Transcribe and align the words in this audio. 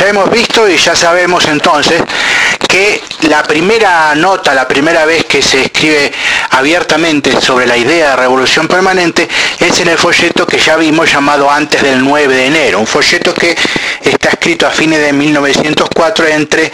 Ya 0.00 0.08
hemos 0.08 0.30
visto 0.30 0.66
y 0.66 0.78
ya 0.78 0.96
sabemos 0.96 1.46
entonces 1.46 2.02
que 2.66 3.02
la 3.28 3.42
primera 3.42 4.14
nota, 4.14 4.54
la 4.54 4.66
primera 4.66 5.04
vez 5.04 5.26
que 5.26 5.42
se 5.42 5.64
escribe 5.64 6.10
abiertamente 6.52 7.38
sobre 7.38 7.66
la 7.66 7.76
idea 7.76 8.10
de 8.10 8.16
revolución 8.16 8.66
permanente 8.66 9.28
es 9.58 9.78
en 9.78 9.88
el 9.88 9.98
folleto 9.98 10.46
que 10.46 10.58
ya 10.58 10.76
vimos 10.76 11.12
llamado 11.12 11.50
antes 11.50 11.82
del 11.82 12.02
9 12.02 12.34
de 12.34 12.46
enero, 12.46 12.80
un 12.80 12.86
folleto 12.86 13.34
que 13.34 13.54
está 14.02 14.30
escrito 14.30 14.66
a 14.66 14.70
fines 14.70 15.00
de 15.00 15.12
1904 15.12 16.28
entre 16.28 16.72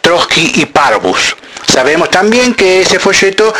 Trotsky 0.00 0.54
y 0.56 0.66
Parvus. 0.66 1.36
Sabemos 1.72 2.10
también 2.10 2.54
que 2.54 2.80
ese 2.80 2.98
folleto 2.98 3.54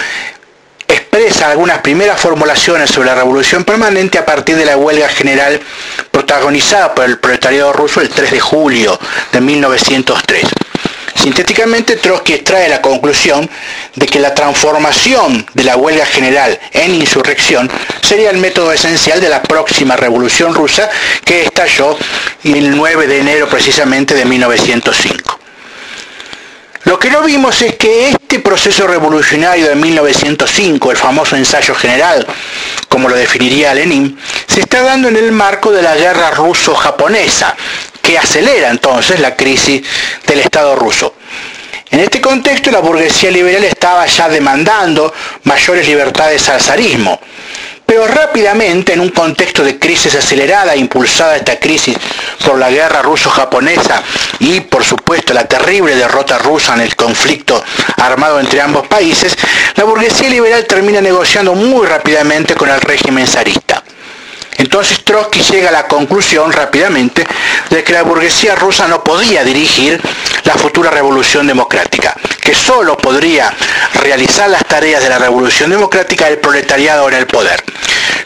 expresa 0.89 1.51
algunas 1.51 1.79
primeras 1.79 2.21
formulaciones 2.21 2.91
sobre 2.91 3.09
la 3.09 3.15
revolución 3.15 3.65
permanente 3.65 4.19
a 4.19 4.27
partir 4.27 4.57
de 4.57 4.65
la 4.65 4.77
huelga 4.77 5.09
general 5.09 5.61
protagonizada 6.11 6.95
por 6.95 7.05
el 7.05 7.19
proletariado 7.19 7.73
ruso 7.73 8.01
el 8.01 8.09
3 8.09 8.31
de 8.31 8.41
julio 8.41 8.99
de 9.33 9.41
1903. 9.41 10.45
Sintéticamente, 11.25 11.97
Trotsky 11.97 12.35
extrae 12.35 12.69
la 12.69 12.83
conclusión 12.83 13.49
de 13.95 14.07
que 14.07 14.21
la 14.21 14.35
transformación 14.35 15.47
de 15.55 15.65
la 15.65 15.77
huelga 15.77 16.05
general 16.05 16.59
en 16.73 16.95
insurrección 16.95 17.71
sería 18.03 18.31
el 18.31 18.37
método 18.37 18.73
esencial 18.73 19.21
de 19.21 19.31
la 19.31 19.43
próxima 19.43 19.97
revolución 19.97 20.55
rusa 20.55 20.91
que 21.25 21.45
estalló 21.45 21.97
el 22.43 22.77
9 22.77 23.07
de 23.07 23.21
enero 23.21 23.49
precisamente 23.49 24.15
de 24.15 24.25
1905. 24.27 25.34
Lo 26.85 26.99
que 26.99 27.11
no 27.11 27.23
vimos 27.23 27.63
es 27.63 27.77
que 27.77 28.11
este 28.11 28.41
proceso 28.41 28.87
revolucionario 28.87 29.69
de 29.69 29.75
1905, 29.75 30.91
el 30.91 30.97
famoso 30.97 31.35
ensayo 31.35 31.75
general, 31.75 32.27
como 32.89 33.09
lo 33.09 33.17
definiría 33.17 33.75
Lenin, 33.75 34.19
se 34.47 34.61
está 34.61 34.83
dando 34.83 35.09
en 35.09 35.17
el 35.17 35.33
marco 35.33 35.73
de 35.73 35.83
la 35.83 35.95
guerra 35.97 36.31
ruso-japonesa, 36.33 37.57
que 38.03 38.19
acelera 38.19 38.71
entonces 38.71 39.19
la 39.19 39.35
crisis 39.35 39.83
del 40.27 40.41
Estado 40.41 40.77
ruso. 40.77 41.15
En 41.91 42.01
este 42.01 42.21
contexto, 42.21 42.71
la 42.71 42.81
burguesía 42.81 43.31
liberal 43.31 43.65
estaba 43.65 44.05
ya 44.05 44.29
demandando 44.29 45.15
mayores 45.45 45.87
libertades 45.87 46.47
al 46.51 46.61
zarismo. 46.61 47.19
Pero 47.87 48.07
rápidamente, 48.07 48.95
en 48.95 49.01
un 49.01 49.11
contexto 49.11 49.63
de 49.63 49.79
crisis 49.79 50.15
acelerada, 50.15 50.75
impulsada 50.75 51.37
esta 51.37 51.59
crisis 51.59 51.97
por 52.45 52.59
la 52.59 52.71
guerra 52.71 53.03
ruso-japonesa 53.03 54.03
y, 54.39 54.61
por 54.61 54.85
supuesto, 54.85 55.35
la 55.35 55.45
terrible 55.47 55.95
derrota 55.95 56.39
rusa 56.39 56.75
en 56.75 56.81
el 56.81 56.97
conflicto 56.97 57.63
armado 57.99 58.41
entre 58.41 58.61
ambos 58.61 58.87
países, 58.87 59.37
la 59.77 59.85
burguesía 59.85 60.31
liberal 60.31 60.65
termina 60.67 61.01
negociando 61.01 61.55
muy 61.55 61.87
rápidamente 61.87 62.55
con 62.55 62.71
el 62.71 62.81
régimen 62.81 63.27
zarista. 63.27 63.83
Entonces 64.57 65.05
Trotsky 65.05 65.41
llega 65.43 65.69
a 65.69 65.73
la 65.73 65.89
conclusión 65.89 66.53
rápidamente 66.53 67.27
de 67.71 67.83
que 67.83 67.93
la 67.93 68.03
burguesía 68.03 68.55
rusa 68.55 68.87
no 68.87 69.03
podía 69.03 69.45
dirigir 69.45 70.01
la 70.45 70.55
futura 70.55 70.91
revolución 70.91 71.47
democrática, 71.47 72.15
que 72.41 72.55
solo 72.55 72.97
podría 72.97 73.53
realizar 73.95 74.49
las 74.51 74.65
tareas 74.65 75.03
de 75.03 75.09
la 75.09 75.19
revolución 75.19 75.71
democrática 75.71 76.29
el 76.29 76.39
proletariado 76.39 77.09
en 77.09 77.15
el 77.15 77.27
poder. 77.27 77.63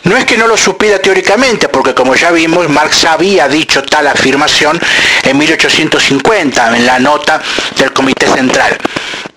No 0.05 0.17
es 0.17 0.25
que 0.25 0.38
no 0.38 0.47
lo 0.47 0.56
supiera 0.56 0.99
teóricamente, 0.99 1.69
porque 1.69 1.94
como 1.94 2.15
ya 2.15 2.31
vimos, 2.31 2.69
Marx 2.69 3.05
había 3.05 3.49
dicho 3.49 3.83
tal 3.83 4.06
afirmación 4.06 4.81
en 5.22 5.37
1850 5.37 6.77
en 6.77 6.87
la 6.87 6.99
nota 6.99 7.41
del 7.77 7.93
Comité 7.93 8.27
Central. 8.27 8.78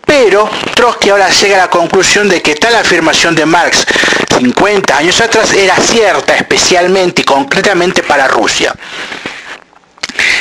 Pero 0.05 0.49
Trotsky 0.75 1.09
ahora 1.09 1.29
llega 1.29 1.55
a 1.55 1.59
la 1.65 1.69
conclusión 1.69 2.27
de 2.27 2.41
que 2.41 2.55
tal 2.55 2.75
afirmación 2.75 3.35
de 3.35 3.45
Marx 3.45 3.85
50 4.37 4.97
años 4.97 5.21
atrás 5.21 5.53
era 5.53 5.75
cierta 5.77 6.35
especialmente 6.35 7.21
y 7.21 7.25
concretamente 7.25 8.03
para 8.03 8.27
Rusia. 8.27 8.73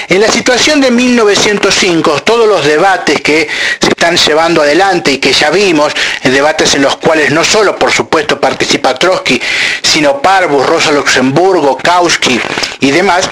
En 0.08 0.20
la 0.20 0.28
situación 0.28 0.80
de 0.80 0.90
1905, 0.90 2.22
todos 2.22 2.48
los 2.48 2.64
debates 2.64 3.20
que 3.20 3.48
se 3.80 3.88
están 3.88 4.16
llevando 4.16 4.60
adelante 4.62 5.12
y 5.12 5.18
que 5.18 5.32
ya 5.32 5.50
vimos, 5.50 5.92
debates 6.24 6.74
en 6.74 6.82
los 6.82 6.96
cuales 6.96 7.30
no 7.30 7.44
solo, 7.44 7.76
por 7.76 7.92
supuesto, 7.92 8.40
participa 8.40 8.94
Trotsky, 8.94 9.40
sino 9.82 10.20
Parvus, 10.20 10.66
Rosa 10.66 10.90
Luxemburgo, 10.90 11.76
Kautsky 11.76 12.40
y 12.80 12.90
demás, 12.90 13.30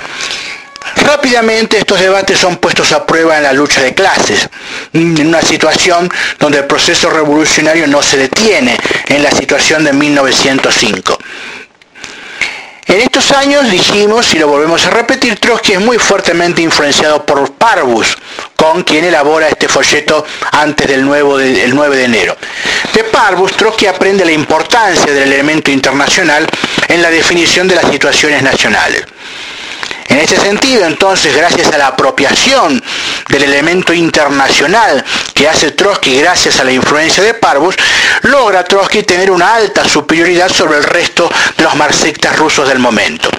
Rápidamente 0.96 1.78
estos 1.78 2.00
debates 2.00 2.38
son 2.38 2.56
puestos 2.56 2.92
a 2.92 3.06
prueba 3.06 3.36
en 3.36 3.42
la 3.44 3.52
lucha 3.52 3.82
de 3.82 3.94
clases, 3.94 4.48
en 4.92 5.26
una 5.26 5.42
situación 5.42 6.10
donde 6.38 6.58
el 6.58 6.64
proceso 6.64 7.10
revolucionario 7.10 7.86
no 7.86 8.02
se 8.02 8.16
detiene 8.16 8.76
en 9.08 9.22
la 9.22 9.30
situación 9.30 9.84
de 9.84 9.92
1905. 9.92 11.18
En 12.88 13.02
estos 13.02 13.30
años 13.32 13.70
dijimos, 13.70 14.32
y 14.32 14.38
lo 14.38 14.48
volvemos 14.48 14.86
a 14.86 14.90
repetir, 14.90 15.38
Trotsky 15.38 15.74
es 15.74 15.80
muy 15.80 15.98
fuertemente 15.98 16.62
influenciado 16.62 17.24
por 17.26 17.52
Parvus, 17.52 18.16
con 18.56 18.82
quien 18.82 19.04
elabora 19.04 19.46
este 19.46 19.68
folleto 19.68 20.24
antes 20.52 20.88
del, 20.88 21.04
nuevo 21.04 21.36
del 21.36 21.74
9 21.74 21.96
de 21.98 22.04
enero. 22.04 22.36
De 22.94 23.04
Parvus, 23.04 23.54
Trotsky 23.58 23.84
aprende 23.84 24.24
la 24.24 24.32
importancia 24.32 25.12
del 25.12 25.30
elemento 25.34 25.70
internacional 25.70 26.46
en 26.88 27.02
la 27.02 27.10
definición 27.10 27.68
de 27.68 27.74
las 27.74 27.90
situaciones 27.90 28.42
nacionales. 28.42 29.04
En 30.08 30.18
ese 30.18 30.36
sentido, 30.36 30.86
entonces, 30.86 31.36
gracias 31.36 31.72
a 31.72 31.78
la 31.78 31.88
apropiación 31.88 32.82
del 33.28 33.42
elemento 33.42 33.92
internacional 33.92 35.04
que 35.34 35.48
hace 35.48 35.72
Trotsky 35.72 36.18
gracias 36.20 36.58
a 36.60 36.64
la 36.64 36.72
influencia 36.72 37.22
de 37.22 37.34
Parvus, 37.34 37.76
logra 38.22 38.64
Trotsky 38.64 39.02
tener 39.02 39.30
una 39.30 39.54
alta 39.54 39.86
superioridad 39.86 40.48
sobre 40.48 40.78
el 40.78 40.84
resto 40.84 41.30
de 41.56 41.64
los 41.64 41.74
marxistas 41.74 42.36
rusos 42.36 42.66
del 42.68 42.78
momento 42.78 43.30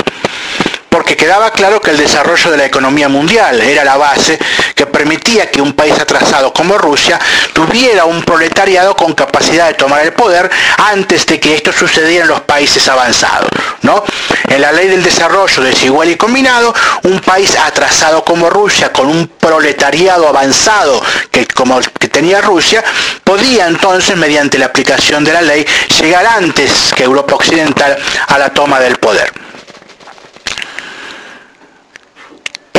porque 0.99 1.15
quedaba 1.15 1.49
claro 1.51 1.79
que 1.79 1.91
el 1.91 1.97
desarrollo 1.97 2.51
de 2.51 2.57
la 2.57 2.65
economía 2.65 3.07
mundial 3.07 3.61
era 3.61 3.85
la 3.85 3.95
base 3.95 4.37
que 4.75 4.85
permitía 4.85 5.49
que 5.49 5.61
un 5.61 5.71
país 5.71 5.93
atrasado 5.93 6.51
como 6.51 6.77
Rusia 6.77 7.17
tuviera 7.53 8.03
un 8.03 8.21
proletariado 8.21 8.97
con 8.97 9.13
capacidad 9.13 9.67
de 9.67 9.75
tomar 9.75 10.01
el 10.01 10.11
poder 10.11 10.51
antes 10.77 11.25
de 11.25 11.39
que 11.39 11.55
esto 11.55 11.71
sucediera 11.71 12.23
en 12.23 12.27
los 12.27 12.41
países 12.41 12.85
avanzados. 12.89 13.49
¿no? 13.83 14.03
En 14.49 14.59
la 14.61 14.73
ley 14.73 14.89
del 14.89 15.01
desarrollo 15.01 15.63
desigual 15.63 16.09
y 16.09 16.17
combinado, 16.17 16.75
un 17.03 17.21
país 17.21 17.55
atrasado 17.55 18.25
como 18.25 18.49
Rusia, 18.49 18.91
con 18.91 19.07
un 19.07 19.29
proletariado 19.29 20.27
avanzado 20.27 21.01
que, 21.31 21.47
como 21.47 21.79
que 21.97 22.09
tenía 22.09 22.41
Rusia, 22.41 22.83
podía 23.23 23.67
entonces, 23.67 24.17
mediante 24.17 24.57
la 24.57 24.65
aplicación 24.65 25.23
de 25.23 25.31
la 25.31 25.41
ley, 25.41 25.65
llegar 26.01 26.25
antes 26.25 26.91
que 26.93 27.05
Europa 27.05 27.35
Occidental 27.35 27.97
a 28.27 28.37
la 28.37 28.49
toma 28.49 28.81
del 28.81 28.97
poder. 28.97 29.31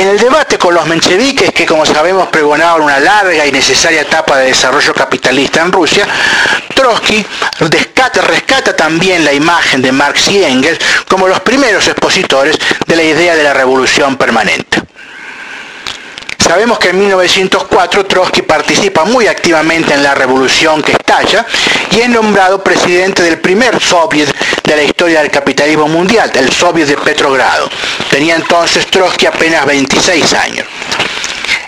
el 0.11 0.19
debate 0.19 0.57
con 0.57 0.73
los 0.73 0.85
mencheviques, 0.87 1.51
que 1.51 1.65
como 1.65 1.85
sabemos 1.85 2.27
pregonaban 2.27 2.81
una 2.81 2.99
larga 2.99 3.45
y 3.45 3.51
necesaria 3.51 4.01
etapa 4.01 4.39
de 4.39 4.47
desarrollo 4.47 4.93
capitalista 4.93 5.61
en 5.61 5.71
Rusia, 5.71 6.05
Trotsky 6.75 7.25
rescata, 7.61 8.19
rescata 8.21 8.75
también 8.75 9.23
la 9.23 9.31
imagen 9.31 9.81
de 9.81 9.93
Marx 9.93 10.27
y 10.27 10.43
Engels 10.43 10.79
como 11.07 11.29
los 11.29 11.39
primeros 11.39 11.87
expositores 11.87 12.57
de 12.85 12.95
la 12.97 13.03
idea 13.03 13.35
de 13.37 13.43
la 13.43 13.53
revolución 13.53 14.17
permanente. 14.17 14.81
Sabemos 16.43 16.79
que 16.79 16.89
en 16.89 16.99
1904 16.99 18.05
Trotsky 18.07 18.41
participa 18.41 19.05
muy 19.05 19.27
activamente 19.27 19.93
en 19.93 20.03
la 20.03 20.15
revolución 20.15 20.81
que 20.81 20.93
estalla 20.93 21.45
y 21.91 21.99
es 21.99 22.09
nombrado 22.09 22.63
presidente 22.63 23.21
del 23.21 23.39
primer 23.39 23.79
soviet 23.79 24.27
de 24.63 24.75
la 24.75 24.83
historia 24.83 25.21
del 25.21 25.29
capitalismo 25.29 25.87
mundial, 25.87 26.31
el 26.33 26.51
soviet 26.51 26.87
de 26.87 26.97
Petrogrado. 26.97 27.69
Tenía 28.09 28.35
entonces 28.35 28.87
Trotsky 28.87 29.27
apenas 29.27 29.65
26 29.65 30.33
años. 30.33 30.67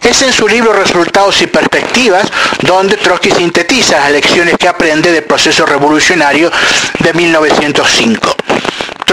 Es 0.02 0.22
en 0.22 0.34
su 0.34 0.48
libro 0.48 0.74
Resultados 0.74 1.42
y 1.42 1.48
Perspectivas 1.48 2.26
donde 2.62 2.98
Trotsky 2.98 3.32
sintetiza 3.32 4.00
las 4.00 4.12
lecciones 4.12 4.56
que 4.58 4.68
aprende 4.68 5.12
del 5.12 5.24
proceso 5.24 5.66
revolucionario 5.66 6.52
de 7.00 7.14
1905. 7.14 8.36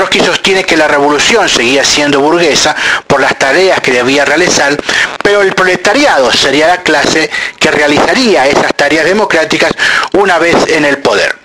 Trotsky 0.00 0.20
sostiene 0.20 0.64
que 0.64 0.79
la 0.79 0.88
revolución 0.88 1.47
seguía 1.47 1.85
siendo 1.85 2.20
burguesa 2.20 2.75
por 3.06 3.20
las 3.20 3.38
tareas 3.38 3.81
que 3.81 3.93
debía 3.93 4.25
realizar, 4.25 4.75
pero 5.23 5.43
el 5.43 5.52
proletariado 5.52 6.32
sería 6.32 6.69
la 6.69 6.82
clase 6.82 7.29
que 7.58 7.70
realizaría 7.70 8.47
esas 8.47 8.75
tareas 8.75 9.05
democráticas 9.05 9.70
una 10.12 10.38
vez 10.38 10.56
en 10.69 10.87
el 10.87 11.00
poder. 11.00 11.37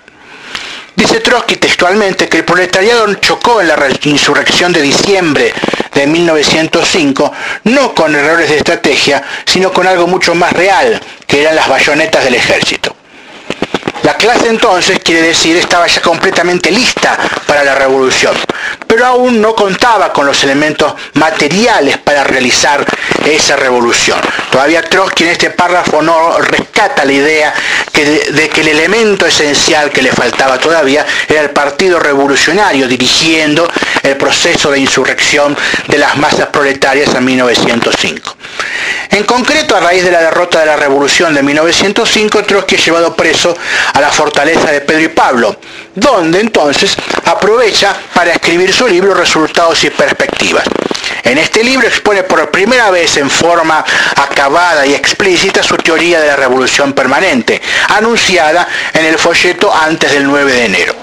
Dice 0.94 1.20
Trotsky 1.20 1.56
textualmente 1.56 2.30
que 2.30 2.38
el 2.38 2.44
proletariado 2.46 3.12
chocó 3.16 3.60
en 3.60 3.68
la 3.68 3.76
insurrección 4.04 4.72
de 4.72 4.80
diciembre 4.80 5.52
de 5.92 6.06
1905 6.06 7.32
no 7.64 7.94
con 7.94 8.14
errores 8.14 8.48
de 8.48 8.56
estrategia, 8.56 9.22
sino 9.44 9.70
con 9.70 9.86
algo 9.86 10.06
mucho 10.06 10.34
más 10.34 10.54
real, 10.54 10.98
que 11.26 11.42
eran 11.42 11.56
las 11.56 11.68
bayonetas 11.68 12.24
del 12.24 12.36
ejército. 12.36 12.96
La 14.06 14.16
clase 14.16 14.46
entonces, 14.46 15.00
quiere 15.02 15.20
decir, 15.20 15.56
estaba 15.56 15.88
ya 15.88 16.00
completamente 16.00 16.70
lista 16.70 17.18
para 17.44 17.64
la 17.64 17.74
revolución, 17.74 18.36
pero 18.86 19.04
aún 19.04 19.40
no 19.40 19.52
contaba 19.52 20.12
con 20.12 20.24
los 20.24 20.44
elementos 20.44 20.94
materiales 21.14 21.98
para 21.98 22.22
realizar 22.22 22.86
esa 23.24 23.56
revolución. 23.56 24.20
Todavía 24.48 24.82
Trotsky 24.82 25.24
en 25.24 25.30
este 25.30 25.50
párrafo 25.50 26.02
no 26.02 26.38
rescata 26.38 27.04
la 27.04 27.12
idea 27.12 27.52
de, 28.04 28.48
que 28.48 28.60
el 28.60 28.68
elemento 28.68 29.26
esencial 29.26 29.90
que 29.90 30.02
le 30.02 30.12
faltaba 30.12 30.58
todavía 30.58 31.06
era 31.28 31.40
el 31.40 31.50
Partido 31.50 31.98
Revolucionario 31.98 32.88
dirigiendo 32.88 33.68
el 34.02 34.16
proceso 34.16 34.70
de 34.70 34.80
insurrección 34.80 35.56
de 35.88 35.98
las 35.98 36.16
masas 36.16 36.48
proletarias 36.48 37.14
en 37.14 37.24
1905. 37.24 38.36
En 39.10 39.24
concreto, 39.24 39.76
a 39.76 39.80
raíz 39.80 40.04
de 40.04 40.10
la 40.10 40.20
derrota 40.20 40.60
de 40.60 40.66
la 40.66 40.76
revolución 40.76 41.34
de 41.34 41.42
1905, 41.42 42.42
Trotsky 42.44 42.74
es 42.74 42.84
llevado 42.84 43.14
preso 43.14 43.56
a 43.92 44.00
la 44.00 44.10
fortaleza 44.10 44.70
de 44.70 44.80
Pedro 44.80 45.02
y 45.02 45.08
Pablo, 45.08 45.56
donde 45.96 46.40
entonces 46.40 46.94
aprovecha 47.24 47.96
para 48.14 48.32
escribir 48.32 48.72
su 48.72 48.86
libro 48.86 49.14
Resultados 49.14 49.82
y 49.82 49.90
Perspectivas. 49.90 50.64
En 51.24 51.38
este 51.38 51.64
libro 51.64 51.88
expone 51.88 52.22
por 52.22 52.50
primera 52.50 52.90
vez 52.90 53.16
en 53.16 53.28
forma 53.28 53.84
acabada 54.14 54.86
y 54.86 54.94
explícita 54.94 55.62
su 55.62 55.76
teoría 55.78 56.20
de 56.20 56.28
la 56.28 56.36
revolución 56.36 56.92
permanente, 56.92 57.60
anunciada 57.88 58.68
en 58.92 59.06
el 59.06 59.18
folleto 59.18 59.74
antes 59.74 60.12
del 60.12 60.24
9 60.24 60.52
de 60.52 60.64
enero. 60.66 60.94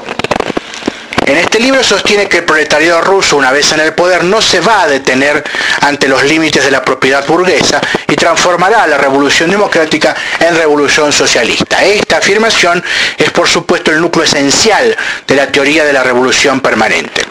En 1.25 1.37
este 1.37 1.59
libro 1.59 1.81
sostiene 1.83 2.27
que 2.27 2.39
el 2.39 2.43
proletariado 2.43 3.01
ruso, 3.01 3.37
una 3.37 3.51
vez 3.51 3.71
en 3.71 3.79
el 3.79 3.93
poder, 3.93 4.25
no 4.25 4.41
se 4.41 4.59
va 4.59 4.83
a 4.83 4.87
detener 4.87 5.43
ante 5.81 6.07
los 6.07 6.21
límites 6.23 6.63
de 6.65 6.71
la 6.71 6.83
propiedad 6.83 7.25
burguesa 7.25 7.79
y 8.13 8.15
transformará 8.15 8.85
la 8.85 8.99
revolución 8.99 9.49
democrática 9.49 10.15
en 10.39 10.55
revolución 10.55 11.11
socialista. 11.11 11.83
Esta 11.83 12.17
afirmación 12.17 12.83
es, 13.17 13.31
por 13.31 13.47
supuesto, 13.47 13.89
el 13.89 13.99
núcleo 13.99 14.23
esencial 14.23 14.95
de 15.25 15.35
la 15.35 15.47
teoría 15.47 15.83
de 15.83 15.93
la 15.93 16.03
revolución 16.03 16.59
permanente. 16.59 17.23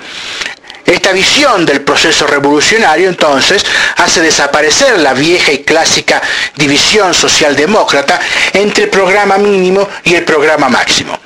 Esta 0.84 1.12
visión 1.12 1.64
del 1.64 1.82
proceso 1.82 2.26
revolucionario 2.26 3.08
entonces 3.08 3.64
hace 3.96 4.22
desaparecer 4.22 4.98
la 4.98 5.14
vieja 5.14 5.52
y 5.52 5.58
clásica 5.58 6.20
división 6.56 7.14
socialdemócrata 7.14 8.18
entre 8.52 8.84
el 8.84 8.90
programa 8.90 9.38
mínimo 9.38 9.88
y 10.02 10.14
el 10.16 10.24
programa 10.24 10.68
máximo 10.68 11.16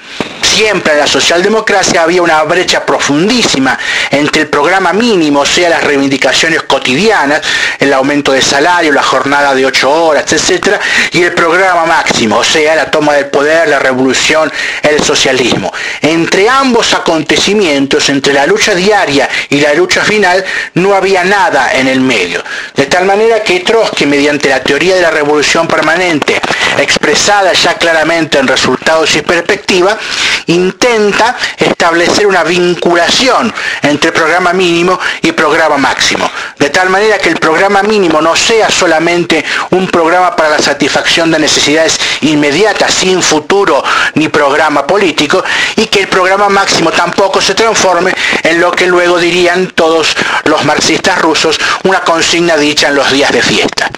siempre 0.56 0.94
en 0.94 1.00
la 1.00 1.06
socialdemocracia 1.06 2.02
había 2.02 2.22
una 2.22 2.42
brecha 2.44 2.84
profundísima 2.84 3.78
entre 4.10 4.42
el 4.42 4.48
programa 4.48 4.94
mínimo, 4.94 5.40
o 5.40 5.46
sea, 5.46 5.68
las 5.68 5.84
reivindicaciones 5.84 6.62
cotidianas, 6.62 7.42
el 7.78 7.92
aumento 7.92 8.32
de 8.32 8.40
salario, 8.40 8.90
la 8.90 9.02
jornada 9.02 9.54
de 9.54 9.66
ocho 9.66 9.90
horas, 9.90 10.32
etc., 10.32 10.76
y 11.12 11.22
el 11.22 11.34
programa 11.34 11.84
máximo, 11.84 12.38
o 12.38 12.44
sea, 12.44 12.74
la 12.74 12.90
toma 12.90 13.12
del 13.12 13.26
poder, 13.26 13.68
la 13.68 13.78
revolución, 13.78 14.50
el 14.82 15.02
socialismo. 15.02 15.70
Entre 16.00 16.48
ambos 16.48 16.94
acontecimientos, 16.94 18.08
entre 18.08 18.32
la 18.32 18.46
lucha 18.46 18.74
diaria 18.74 19.28
y 19.50 19.60
la 19.60 19.74
lucha 19.74 20.04
final, 20.04 20.42
no 20.72 20.94
había 20.94 21.22
nada 21.22 21.72
en 21.74 21.86
el 21.86 22.00
medio. 22.00 22.42
De 22.74 22.86
tal 22.86 23.04
manera 23.04 23.42
que 23.42 23.60
Trotsky, 23.60 24.06
mediante 24.06 24.48
la 24.48 24.62
teoría 24.62 24.94
de 24.94 25.02
la 25.02 25.10
revolución 25.10 25.68
permanente, 25.68 26.40
expresada 26.78 27.52
ya 27.52 27.74
claramente 27.74 28.38
en 28.38 28.48
resultados 28.48 29.14
y 29.16 29.20
perspectiva, 29.20 29.98
intenta 30.46 31.36
establecer 31.56 32.26
una 32.26 32.44
vinculación 32.44 33.52
entre 33.82 34.12
programa 34.12 34.52
mínimo 34.52 34.98
y 35.22 35.32
programa 35.32 35.76
máximo, 35.76 36.30
de 36.58 36.70
tal 36.70 36.90
manera 36.90 37.18
que 37.18 37.28
el 37.28 37.36
programa 37.36 37.82
mínimo 37.82 38.20
no 38.20 38.36
sea 38.36 38.70
solamente 38.70 39.44
un 39.70 39.88
programa 39.88 40.34
para 40.34 40.50
la 40.50 40.58
satisfacción 40.58 41.30
de 41.30 41.38
necesidades 41.38 41.98
inmediatas, 42.22 42.92
sin 42.94 43.22
futuro 43.22 43.82
ni 44.14 44.28
programa 44.28 44.86
político, 44.86 45.42
y 45.76 45.86
que 45.86 46.00
el 46.00 46.08
programa 46.08 46.48
máximo 46.48 46.90
tampoco 46.90 47.40
se 47.40 47.54
transforme 47.54 48.14
en 48.42 48.60
lo 48.60 48.72
que 48.72 48.86
luego 48.86 49.18
dirían 49.18 49.68
todos 49.68 50.16
los 50.44 50.64
marxistas 50.64 51.20
rusos, 51.20 51.58
una 51.84 52.00
consigna 52.00 52.56
dicha 52.56 52.88
en 52.88 52.94
los 52.94 53.10
días 53.10 53.32
de 53.32 53.42
fiesta. 53.42 53.90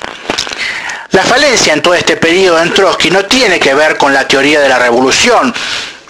La 1.13 1.23
falencia 1.23 1.73
en 1.73 1.83
todo 1.83 1.95
este 1.95 2.17
periodo 2.17 2.61
en 2.63 2.73
Trotsky 2.75 3.11
no 3.11 3.25
tiene 3.25 3.59
que 3.59 3.75
ver 3.75 3.97
con 3.97 4.13
la 4.13 4.29
teoría 4.29 4.61
de 4.61 4.69
la 4.69 4.79
revolución, 4.79 5.55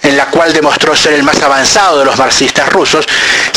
en 0.01 0.17
la 0.17 0.27
cual 0.27 0.53
demostró 0.53 0.95
ser 0.95 1.13
el 1.13 1.23
más 1.23 1.41
avanzado 1.41 1.99
de 1.99 2.05
los 2.05 2.17
marxistas 2.17 2.69
rusos, 2.69 3.05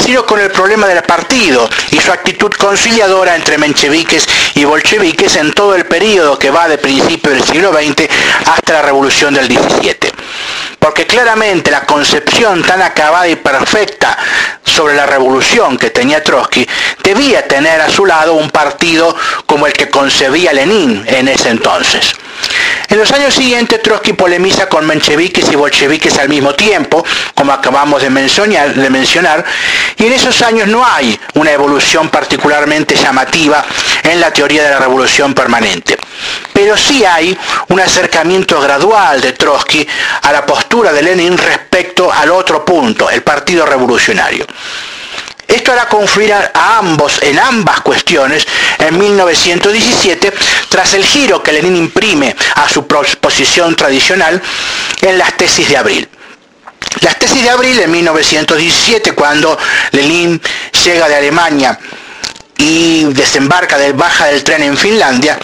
sino 0.02 0.24
con 0.26 0.40
el 0.40 0.50
problema 0.50 0.86
del 0.86 1.02
partido 1.02 1.68
y 1.90 2.00
su 2.00 2.12
actitud 2.12 2.50
conciliadora 2.52 3.36
entre 3.36 3.58
mencheviques 3.58 4.26
y 4.54 4.64
bolcheviques 4.64 5.36
en 5.36 5.52
todo 5.52 5.74
el 5.74 5.86
periodo 5.86 6.38
que 6.38 6.50
va 6.50 6.68
de 6.68 6.78
principio 6.78 7.30
del 7.30 7.42
siglo 7.44 7.72
XX 7.72 8.08
hasta 8.46 8.74
la 8.74 8.82
revolución 8.82 9.34
del 9.34 9.48
17 9.48 10.12
porque 10.82 11.06
claramente 11.06 11.70
la 11.70 11.86
concepción 11.86 12.60
tan 12.64 12.82
acabada 12.82 13.28
y 13.28 13.36
perfecta 13.36 14.18
sobre 14.64 14.96
la 14.96 15.06
revolución 15.06 15.78
que 15.78 15.90
tenía 15.90 16.24
Trotsky 16.24 16.68
debía 17.04 17.46
tener 17.46 17.80
a 17.80 17.88
su 17.88 18.04
lado 18.04 18.34
un 18.34 18.50
partido 18.50 19.14
como 19.46 19.68
el 19.68 19.72
que 19.72 19.88
concebía 19.88 20.52
Lenin 20.52 21.04
en 21.06 21.28
ese 21.28 21.50
entonces. 21.50 22.12
En 22.88 22.98
los 22.98 23.10
años 23.12 23.34
siguientes 23.34 23.80
Trotsky 23.82 24.12
polemiza 24.12 24.68
con 24.68 24.86
mencheviques 24.86 25.50
y 25.50 25.56
bolcheviques 25.56 26.18
al 26.18 26.28
mismo 26.28 26.54
tiempo, 26.54 27.04
como 27.34 27.52
acabamos 27.52 28.02
de 28.02 28.10
mencionar, 28.10 28.74
de 28.74 28.90
mencionar, 28.90 29.44
y 29.96 30.06
en 30.06 30.12
esos 30.12 30.42
años 30.42 30.68
no 30.68 30.84
hay 30.84 31.18
una 31.34 31.52
evolución 31.52 32.08
particularmente 32.08 32.94
llamativa 32.94 33.64
en 34.02 34.20
la 34.20 34.32
teoría 34.32 34.64
de 34.64 34.70
la 34.70 34.78
revolución 34.78 35.34
permanente. 35.34 35.96
Pero 36.52 36.76
sí 36.76 37.04
hay 37.04 37.36
un 37.68 37.80
acercamiento 37.80 38.60
gradual 38.60 39.20
de 39.20 39.32
Trotsky 39.32 39.86
a 40.22 40.32
la 40.32 40.44
postura 40.44 40.92
de 40.92 41.02
Lenin 41.02 41.38
respecto 41.38 42.12
al 42.12 42.30
otro 42.30 42.64
punto, 42.64 43.08
el 43.10 43.22
Partido 43.22 43.64
Revolucionario. 43.64 44.46
Esto 45.52 45.72
hará 45.72 45.86
confluir 45.86 46.32
a 46.32 46.78
ambos 46.78 47.22
en 47.22 47.38
ambas 47.38 47.82
cuestiones 47.82 48.46
en 48.78 48.98
1917 48.98 50.32
tras 50.70 50.94
el 50.94 51.04
giro 51.04 51.42
que 51.42 51.52
Lenin 51.52 51.76
imprime 51.76 52.34
a 52.54 52.66
su 52.70 52.86
posición 52.86 53.76
tradicional 53.76 54.40
en 55.02 55.18
las 55.18 55.36
tesis 55.36 55.68
de 55.68 55.76
abril. 55.76 56.08
Las 57.02 57.18
tesis 57.18 57.42
de 57.42 57.50
abril 57.50 57.78
en 57.80 57.90
1917, 57.90 59.12
cuando 59.12 59.58
Lenin 59.90 60.40
llega 60.84 61.06
de 61.06 61.16
Alemania 61.16 61.78
y 62.56 63.04
desembarca 63.04 63.78
del 63.78 63.94
baja 63.94 64.26
del 64.26 64.44
tren 64.44 64.62
en 64.62 64.76
Finlandia, 64.76 65.38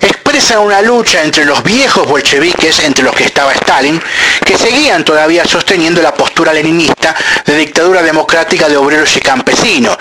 expresa 0.00 0.60
una 0.60 0.80
lucha 0.80 1.22
entre 1.22 1.44
los 1.44 1.62
viejos 1.62 2.06
bolcheviques, 2.06 2.80
entre 2.80 3.04
los 3.04 3.14
que 3.14 3.24
estaba 3.24 3.52
Stalin, 3.52 4.00
que 4.44 4.56
seguían 4.56 5.04
todavía 5.04 5.44
sosteniendo 5.44 6.00
la 6.00 6.14
postura 6.14 6.52
leninista 6.52 7.14
de 7.44 7.56
dictadura 7.56 8.02
democrática 8.02 8.68
de 8.68 8.76
obreros 8.76 9.14
y 9.16 9.20
campesinos, 9.20 9.96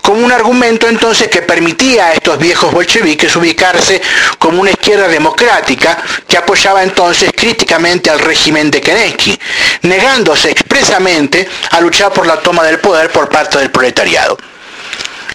como 0.00 0.24
un 0.24 0.32
argumento 0.32 0.88
entonces 0.88 1.28
que 1.28 1.42
permitía 1.42 2.06
a 2.06 2.12
estos 2.14 2.38
viejos 2.38 2.72
bolcheviques 2.72 3.34
ubicarse 3.36 4.00
como 4.38 4.60
una 4.60 4.70
izquierda 4.70 5.08
democrática 5.08 5.98
que 6.28 6.38
apoyaba 6.38 6.82
entonces 6.82 7.30
críticamente 7.36 8.08
al 8.08 8.20
régimen 8.20 8.70
de 8.70 8.80
Kerensky, 8.80 9.38
negándose 9.82 10.50
expresamente 10.50 11.48
a 11.70 11.80
luchar 11.80 12.12
por 12.12 12.26
la 12.26 12.36
toma 12.36 12.64
del 12.64 12.78
poder 12.78 13.10
por 13.10 13.28
parte 13.28 13.58
del 13.58 13.70
proletariado. 13.70 14.38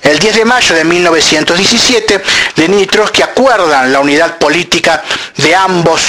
El 0.01 0.17
10 0.17 0.36
de 0.36 0.46
mayo 0.46 0.75
de 0.75 0.84
1917, 0.84 2.22
Lenin 2.55 2.79
y 2.79 2.88
Trotsky 2.88 3.22
acuerdan 3.22 3.93
la 3.93 4.00
unidad 4.00 4.38
política 4.38 5.03
de 5.38 5.55
ambos 5.55 6.01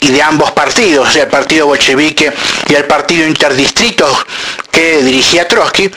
y 0.00 0.08
de 0.08 0.22
ambos 0.22 0.52
partidos, 0.52 1.16
el 1.16 1.26
partido 1.26 1.66
bolchevique 1.66 2.32
y 2.68 2.74
el 2.74 2.84
partido 2.84 3.26
interdistrito 3.26 4.06
que 4.70 5.02
dirigía 5.02 5.48
Trotsky, 5.48 5.90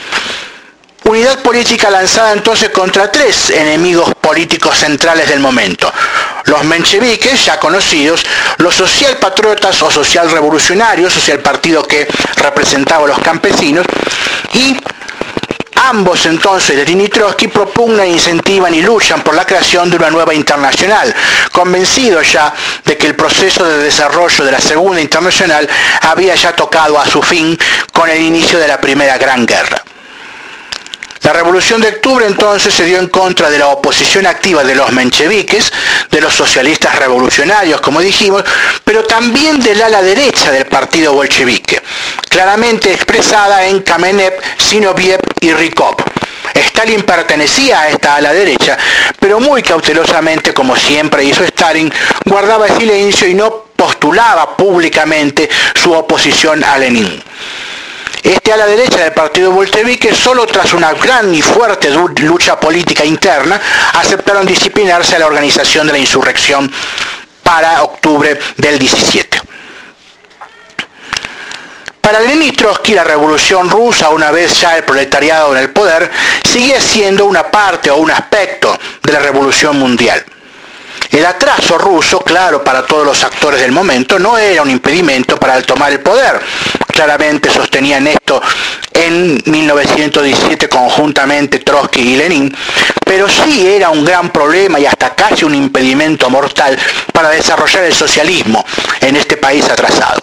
unidad 1.04 1.40
política 1.40 1.90
lanzada 1.90 2.34
entonces 2.34 2.70
contra 2.70 3.12
tres 3.12 3.52
enemigos 3.52 4.12
políticos 4.22 4.78
centrales 4.78 5.28
del 5.30 5.40
momento. 5.40 5.92
Los 6.46 6.64
mencheviques, 6.64 7.46
ya 7.46 7.60
conocidos, 7.60 8.26
los 8.58 8.74
socialpatriotas 8.74 9.82
o 9.84 9.92
socialrevolucionarios, 9.92 11.16
o 11.16 11.20
sea, 11.20 11.36
el 11.36 11.42
partido 11.42 11.84
que 11.84 12.08
representaba 12.38 13.06
a 13.06 13.10
los 13.10 13.20
campesinos, 13.20 13.86
y 14.54 14.76
Ambos 15.76 16.26
entonces, 16.26 16.76
Lenin 16.76 17.02
y 17.02 17.48
propugnan, 17.48 18.08
incentivan 18.08 18.74
y 18.74 18.82
luchan 18.82 19.22
por 19.22 19.34
la 19.34 19.46
creación 19.46 19.90
de 19.90 19.98
una 19.98 20.10
nueva 20.10 20.34
internacional, 20.34 21.14
convencidos 21.52 22.32
ya 22.32 22.54
de 22.84 22.98
que 22.98 23.08
el 23.08 23.16
proceso 23.16 23.64
de 23.64 23.84
desarrollo 23.84 24.44
de 24.44 24.52
la 24.52 24.60
segunda 24.60 25.00
internacional 25.00 25.68
había 26.02 26.36
ya 26.36 26.54
tocado 26.54 27.00
a 27.00 27.06
su 27.06 27.22
fin 27.22 27.58
con 27.94 28.10
el 28.10 28.22
inicio 28.22 28.60
de 28.60 28.68
la 28.68 28.82
primera 28.82 29.18
gran 29.18 29.46
guerra. 29.46 29.82
La 31.24 31.34
revolución 31.34 31.82
de 31.82 31.90
octubre 31.90 32.26
entonces 32.26 32.74
se 32.74 32.86
dio 32.86 32.98
en 32.98 33.08
contra 33.08 33.50
de 33.50 33.60
la 33.60 33.68
oposición 33.68 34.26
activa 34.26 34.64
de 34.64 34.76
los 34.76 34.92
mencheviques, 34.92 35.72
de 36.10 36.22
los 36.22 36.34
socialistas 36.34 36.98
revolucionarios, 36.98 37.82
como 37.82 38.00
dijimos, 38.00 38.44
pero 38.84 39.04
también 39.04 39.60
del 39.60 39.82
ala 39.82 40.02
derecha 40.02 40.52
del 40.52 40.66
partido 40.66 41.14
bolchevique, 41.14 41.82
claramente 42.30 42.94
expresada 42.94 43.66
en 43.66 43.82
Kamenev, 43.82 44.34
Sinoviev 44.58 45.20
y 45.42 45.52
Rykov. 45.52 45.98
Stalin 46.54 47.04
pertenecía 47.04 47.82
a 47.82 47.90
esta 47.90 48.16
ala 48.16 48.34
derecha, 48.34 48.78
pero 49.20 49.40
muy 49.40 49.62
cautelosamente, 49.62 50.54
como 50.54 50.76
siempre 50.76 51.24
hizo 51.24 51.44
Stalin, 51.44 51.92
guardaba 52.26 52.68
silencio 52.70 53.28
y 53.28 53.34
no 53.34 53.66
postulaba 53.76 54.56
públicamente 54.56 55.50
su 55.76 55.94
oposición 55.94 56.64
a 56.64 56.78
Lenin. 56.78 57.22
Este 58.24 58.52
a 58.52 58.58
la 58.58 58.66
derecha 58.66 58.98
del 58.98 59.14
partido 59.14 59.52
bolchevique, 59.52 60.14
solo 60.14 60.46
tras 60.46 60.74
una 60.74 60.94
gran 60.94 61.34
y 61.34 61.42
fuerte 61.42 61.90
lucha 61.90 62.60
política 62.60 63.06
interna, 63.06 63.60
aceptaron 63.94 64.46
disciplinarse 64.46 65.16
a 65.16 65.20
la 65.20 65.28
organización 65.28 65.88
de 65.88 65.94
la 65.94 66.00
insurrección 66.00 66.72
para 67.44 67.82
octubre 67.84 68.38
del 68.58 68.78
17. 68.78 69.42
Para 72.02 72.20
Lenin 72.22 72.56
Trotsky, 72.56 72.94
la 72.94 73.04
revolución 73.04 73.70
rusa, 73.70 74.10
una 74.10 74.32
vez 74.32 74.60
ya 74.60 74.76
el 74.76 74.84
proletariado 74.84 75.56
en 75.56 75.62
el 75.62 75.70
poder, 75.70 76.10
sigue 76.44 76.82
siendo 76.82 77.26
una 77.26 77.50
parte 77.50 77.92
o 77.92 77.98
un 77.98 78.12
aspecto 78.12 78.78
de 79.04 79.14
la 79.14 79.20
revolución 79.20 79.78
mundial. 79.78 80.26
El 81.12 81.26
atraso 81.26 81.78
ruso, 81.78 82.20
claro, 82.20 82.64
para 82.64 82.86
todos 82.86 83.06
los 83.06 83.24
actores 83.24 83.60
del 83.60 83.72
momento, 83.72 84.20
no 84.20 84.38
era 84.38 84.62
un 84.62 84.70
impedimento 84.70 85.38
para 85.38 85.60
tomar 85.64 85.92
el 85.92 86.02
poder. 86.02 86.40
Claramente 86.88 87.50
sostenían 87.50 88.06
esto 88.08 88.42
en 88.94 89.42
1917 89.46 90.70
conjuntamente 90.70 91.60
Trotsky 91.60 92.02
y 92.02 92.16
Lenin, 92.16 92.56
pero 93.06 93.28
sí 93.28 93.66
era 93.68 93.90
un 93.90 94.06
gran 94.06 94.30
problema 94.30 94.80
y 94.80 94.86
hasta 94.86 95.16
casi 95.16 95.46
un 95.46 95.56
impedimento 95.56 96.30
mortal 96.30 96.78
para 97.12 97.30
desarrollar 97.30 97.86
el 97.86 97.94
socialismo 97.94 98.64
en 99.02 99.16
este 99.16 99.38
país 99.38 99.66
atrasado. 99.66 100.22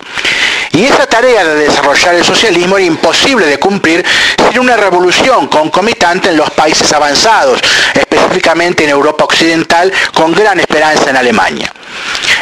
Y 0.73 0.85
esa 0.85 1.07
tarea 1.07 1.45
de 1.45 1.55
desarrollar 1.55 2.15
el 2.15 2.25
socialismo 2.25 2.77
era 2.77 2.87
imposible 2.87 3.47
de 3.47 3.59
cumplir 3.59 4.05
sin 4.51 4.61
una 4.61 4.77
revolución 4.77 5.47
concomitante 5.47 6.31
en 6.31 6.37
los 6.37 6.51
países 6.51 6.93
avanzados, 6.93 7.61
específicamente 7.95 8.85
en 8.85 8.91
Europa 8.91 9.25
Occidental, 9.25 9.93
con 10.13 10.33
gran 10.33 10.61
esperanza 10.61 11.11
en 11.11 11.17
Alemania. 11.17 11.73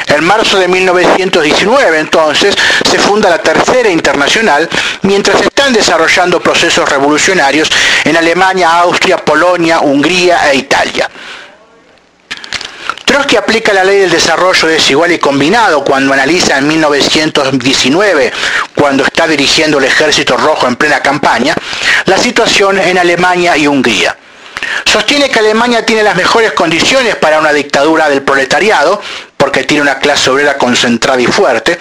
En 0.07 0.25
marzo 0.25 0.59
de 0.59 0.69
1919, 0.69 1.99
entonces, 1.99 2.54
se 2.88 2.99
funda 2.99 3.31
la 3.31 3.38
Tercera 3.38 3.88
Internacional, 3.88 4.69
mientras 5.02 5.40
están 5.40 5.73
desarrollando 5.73 6.40
procesos 6.40 6.88
revolucionarios 6.88 7.71
en 8.04 8.16
Alemania, 8.16 8.81
Austria, 8.81 9.16
Polonia, 9.16 9.81
Hungría 9.81 10.50
e 10.50 10.57
Italia. 10.57 11.09
Trotsky 13.04 13.37
aplica 13.37 13.73
la 13.73 13.84
ley 13.84 14.00
del 14.00 14.11
desarrollo 14.11 14.68
desigual 14.68 15.12
y 15.12 15.18
combinado 15.18 15.84
cuando 15.84 16.12
analiza 16.12 16.58
en 16.58 16.66
1919, 16.66 18.32
cuando 18.75 19.04
está 19.04 19.26
dirigiendo 19.26 19.78
el 19.78 19.84
ejército 19.84 20.37
rojo 20.37 20.66
en 20.66 20.76
plena 20.76 21.00
campaña, 21.00 21.54
la 22.06 22.18
situación 22.18 22.78
en 22.78 22.99
Alemania 22.99 23.56
y 23.56 23.66
Hungría. 23.66 24.16
Sostiene 24.84 25.28
que 25.28 25.38
Alemania 25.38 25.84
tiene 25.84 26.02
las 26.02 26.16
mejores 26.16 26.52
condiciones 26.52 27.16
para 27.16 27.38
una 27.38 27.52
dictadura 27.52 28.08
del 28.08 28.23
proletariado, 28.23 29.00
porque 29.37 29.64
tiene 29.64 29.82
una 29.82 29.99
clase 29.99 30.30
obrera 30.30 30.56
concentrada 30.56 31.20
y 31.20 31.26
fuerte, 31.26 31.78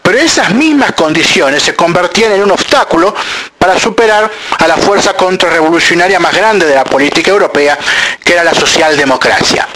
pero 0.00 0.18
esas 0.18 0.50
mismas 0.54 0.92
condiciones 0.92 1.62
se 1.62 1.74
convertían 1.74 2.32
en 2.32 2.42
un 2.42 2.50
obstáculo 2.50 3.14
para 3.58 3.78
superar 3.78 4.30
a 4.58 4.66
la 4.66 4.76
fuerza 4.76 5.12
contrarrevolucionaria 5.14 6.18
más 6.18 6.34
grande 6.34 6.66
de 6.66 6.74
la 6.74 6.84
política 6.84 7.30
europea, 7.30 7.78
que 8.24 8.32
era 8.32 8.42
la 8.42 8.54
socialdemocracia. 8.54 9.68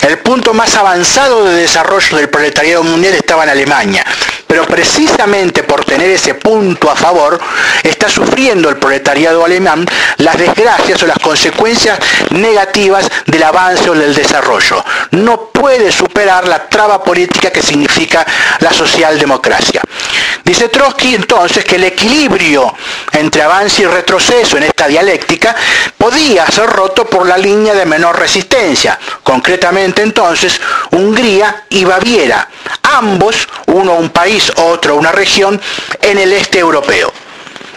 El 0.00 0.18
punto 0.18 0.54
más 0.54 0.76
avanzado 0.76 1.44
de 1.44 1.54
desarrollo 1.54 2.16
del 2.16 2.28
proletariado 2.28 2.84
mundial 2.84 3.14
estaba 3.14 3.42
en 3.42 3.50
Alemania, 3.50 4.04
pero 4.46 4.64
precisamente 4.64 5.64
por 5.64 5.84
tener 5.84 6.08
ese 6.08 6.34
punto 6.34 6.90
a 6.90 6.94
favor, 6.94 7.38
está 7.82 8.08
sufriendo 8.08 8.68
el 8.68 8.76
proletariado 8.76 9.44
alemán 9.44 9.84
las 10.18 10.38
desgracias 10.38 11.02
o 11.02 11.06
las 11.06 11.18
consecuencias 11.18 11.98
negativas 12.30 13.08
del 13.26 13.42
avance 13.42 13.90
o 13.90 13.94
del 13.94 14.14
desarrollo. 14.14 14.84
No 15.10 15.50
puede 15.50 15.90
superar 15.90 16.46
la 16.46 16.68
traba 16.68 17.02
política 17.02 17.50
que 17.50 17.62
significa 17.62 18.24
la 18.60 18.72
socialdemocracia. 18.72 19.82
Dice 20.48 20.70
Trotsky 20.70 21.14
entonces 21.14 21.62
que 21.62 21.76
el 21.76 21.84
equilibrio 21.84 22.74
entre 23.12 23.42
avance 23.42 23.82
y 23.82 23.84
retroceso 23.84 24.56
en 24.56 24.62
esta 24.62 24.88
dialéctica 24.88 25.54
podía 25.98 26.46
ser 26.46 26.70
roto 26.70 27.04
por 27.04 27.26
la 27.26 27.36
línea 27.36 27.74
de 27.74 27.84
menor 27.84 28.18
resistencia, 28.18 28.98
concretamente 29.22 30.00
entonces 30.00 30.58
Hungría 30.92 31.64
y 31.68 31.84
Baviera, 31.84 32.48
ambos, 32.82 33.46
uno 33.66 33.96
un 33.96 34.08
país, 34.08 34.50
otro 34.56 34.96
una 34.96 35.12
región, 35.12 35.60
en 36.00 36.16
el 36.16 36.32
este 36.32 36.60
europeo. 36.60 37.12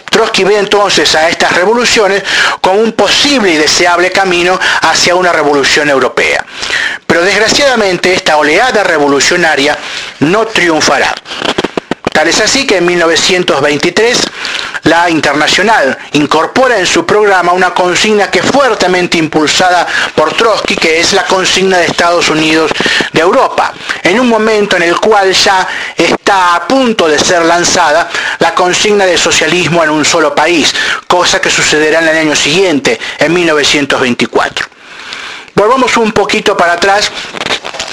Trotsky 0.08 0.44
ve 0.44 0.56
entonces 0.56 1.14
a 1.14 1.28
estas 1.28 1.52
revoluciones 1.52 2.22
como 2.62 2.80
un 2.80 2.92
posible 2.92 3.50
y 3.52 3.58
deseable 3.58 4.10
camino 4.10 4.58
hacia 4.80 5.14
una 5.14 5.30
revolución 5.30 5.90
europea. 5.90 6.42
Pero 7.06 7.22
desgraciadamente 7.22 8.14
esta 8.14 8.38
oleada 8.38 8.82
revolucionaria 8.82 9.76
no 10.20 10.46
triunfará. 10.46 11.14
Tal 12.12 12.28
es 12.28 12.40
así 12.40 12.66
que 12.66 12.76
en 12.76 12.86
1923 12.86 14.18
la 14.84 15.08
Internacional 15.08 15.96
incorpora 16.12 16.78
en 16.78 16.86
su 16.86 17.06
programa 17.06 17.52
una 17.52 17.72
consigna 17.72 18.30
que 18.30 18.42
fuertemente 18.42 19.16
impulsada 19.16 19.86
por 20.14 20.34
Trotsky, 20.34 20.76
que 20.76 21.00
es 21.00 21.14
la 21.14 21.24
consigna 21.24 21.78
de 21.78 21.86
Estados 21.86 22.28
Unidos 22.28 22.70
de 23.12 23.20
Europa, 23.20 23.72
en 24.02 24.20
un 24.20 24.28
momento 24.28 24.76
en 24.76 24.82
el 24.82 24.98
cual 24.98 25.32
ya 25.32 25.66
está 25.96 26.56
a 26.56 26.68
punto 26.68 27.08
de 27.08 27.18
ser 27.18 27.44
lanzada 27.44 28.08
la 28.40 28.54
consigna 28.54 29.06
de 29.06 29.16
socialismo 29.16 29.82
en 29.82 29.90
un 29.90 30.04
solo 30.04 30.34
país, 30.34 30.74
cosa 31.06 31.40
que 31.40 31.50
sucederá 31.50 32.00
en 32.00 32.08
el 32.08 32.18
año 32.18 32.36
siguiente, 32.36 33.00
en 33.18 33.32
1924. 33.32 34.66
Volvamos 35.54 35.96
un 35.96 36.12
poquito 36.12 36.56
para 36.56 36.72
atrás 36.72 37.10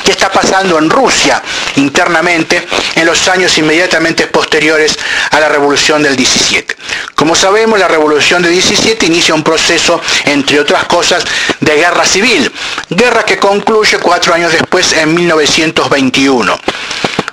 qué 0.04 0.12
está 0.12 0.32
pasando 0.32 0.78
en 0.78 0.90
Rusia 0.90 1.42
internamente 1.76 2.68
en 2.96 3.06
los 3.06 3.28
años 3.28 3.58
inmediatamente 3.58 4.28
posteriores 4.28 4.98
a 5.32 5.40
la 5.40 5.50
revolución 5.50 6.04
del 6.04 6.16
17. 6.16 6.76
Como 7.16 7.36
sabemos, 7.36 7.80
la 7.80 7.88
revolución 7.88 8.42
del 8.42 8.54
17 8.54 9.06
inicia 9.06 9.34
un 9.34 9.44
proceso, 9.44 10.02
entre 10.26 10.60
otras 10.60 10.86
cosas, 10.86 11.24
de 11.60 11.76
guerra 11.76 12.06
civil, 12.06 12.52
guerra 12.90 13.24
que 13.24 13.38
concluye 13.38 13.98
cuatro 14.00 14.34
años 14.34 14.52
después 14.52 14.94
en 14.94 15.14
1921. 15.14 16.60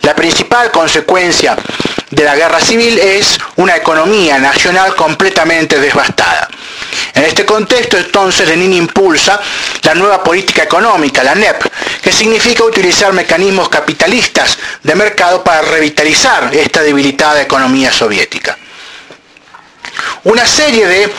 La 0.07 0.15
principal 0.15 0.71
consecuencia 0.71 1.57
de 2.09 2.23
la 2.23 2.37
guerra 2.37 2.61
civil 2.61 2.97
es 2.97 3.37
una 3.57 3.75
economía 3.75 4.39
nacional 4.39 4.95
completamente 4.95 5.81
devastada. 5.81 6.49
En 7.13 7.25
este 7.25 7.45
contexto, 7.45 7.97
entonces, 7.97 8.49
Lenin 8.49 8.73
impulsa 8.75 9.41
la 9.83 9.97
nueva 9.97 10.23
política 10.23 10.63
económica, 10.63 11.25
la 11.25 11.35
NEP, 11.35 11.61
que 12.01 12.13
significa 12.13 12.63
utilizar 12.63 13.13
mecanismos 13.13 13.69
capitalistas 13.69 14.57
de 14.81 14.95
mercado 14.95 15.43
para 15.43 15.63
revitalizar 15.63 16.55
esta 16.55 16.83
debilitada 16.83 17.43
economía 17.43 17.93
soviética. 17.93 18.57
Una 20.23 20.47
serie 20.47 20.87
de 20.87 21.13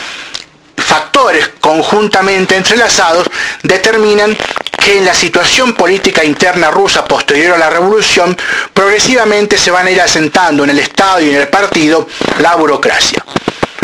factores 0.78 1.50
conjuntamente 1.60 2.56
entrelazados 2.56 3.26
determinan 3.62 4.34
que 4.88 4.96
en 4.96 5.04
la 5.04 5.12
situación 5.12 5.74
política 5.74 6.24
interna 6.24 6.70
rusa 6.70 7.04
posterior 7.04 7.52
a 7.52 7.58
la 7.58 7.68
revolución 7.68 8.34
progresivamente 8.72 9.58
se 9.58 9.70
van 9.70 9.86
a 9.86 9.90
ir 9.90 10.00
asentando 10.00 10.64
en 10.64 10.70
el 10.70 10.78
Estado 10.78 11.20
y 11.20 11.28
en 11.28 11.36
el 11.36 11.48
partido 11.48 12.08
la 12.38 12.54
burocracia. 12.54 13.22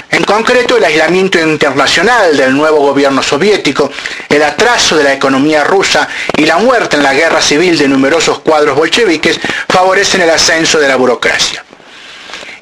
En 0.09 0.25
concreto, 0.25 0.79
el 0.79 0.85
aislamiento 0.85 1.39
internacional 1.39 2.35
del 2.35 2.57
nuevo 2.57 2.79
gobierno 2.79 3.23
soviético, 3.23 3.93
el 4.31 4.43
atraso 4.43 4.97
de 4.97 5.05
la 5.05 5.13
economía 5.13 5.63
rusa 5.63 6.09
y 6.39 6.47
la 6.47 6.57
muerte 6.57 6.97
en 6.97 7.03
la 7.03 7.13
guerra 7.13 7.43
civil 7.43 7.77
de 7.77 7.87
numerosos 7.87 8.39
cuadros 8.39 8.75
bolcheviques 8.75 9.39
favorecen 9.69 10.23
el 10.23 10.31
ascenso 10.31 10.79
de 10.79 10.89
la 10.89 10.97
burocracia. 10.97 11.63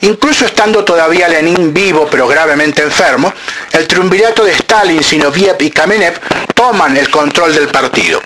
Incluso 0.01 0.47
estando 0.47 0.85
todavía 0.85 1.29
Lenin 1.29 1.73
vivo 1.73 2.09
pero 2.11 2.27
gravemente 2.27 2.83
enfermo, 2.83 3.33
el 3.71 3.87
triunvirato 3.87 4.43
de 4.43 4.51
Stalin, 4.51 5.05
Sinoviev 5.05 5.59
y 5.61 5.71
Kamenev 5.71 6.19
toman 6.57 6.97
el 6.97 7.09
control 7.09 7.55
del 7.55 7.69
partido. 7.69 8.21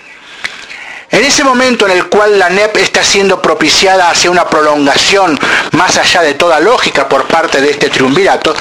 En 1.09 1.23
ese 1.23 1.43
momento 1.43 1.85
en 1.85 1.93
el 1.93 2.07
cual 2.07 2.37
la 2.37 2.49
NEP 2.49 2.77
está 2.77 3.01
siendo 3.01 3.41
propiciada 3.41 4.09
hacia 4.09 4.29
una 4.29 4.45
prolongación 4.45 5.39
más 5.71 5.97
allá 5.97 6.21
de 6.21 6.33
toda 6.33 6.59
lógica 6.59 7.07
por 7.07 7.25
parte 7.27 7.61
de 7.61 7.71
este 7.71 7.89
triunvirato, 7.89 8.53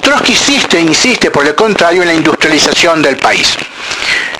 Trotsky 0.00 0.32
insiste 0.32 0.80
insiste 0.80 1.30
por 1.30 1.46
el 1.46 1.54
contrario 1.54 2.02
en 2.02 2.08
la 2.08 2.14
industrialización 2.14 3.02
del 3.02 3.18
país. 3.18 3.56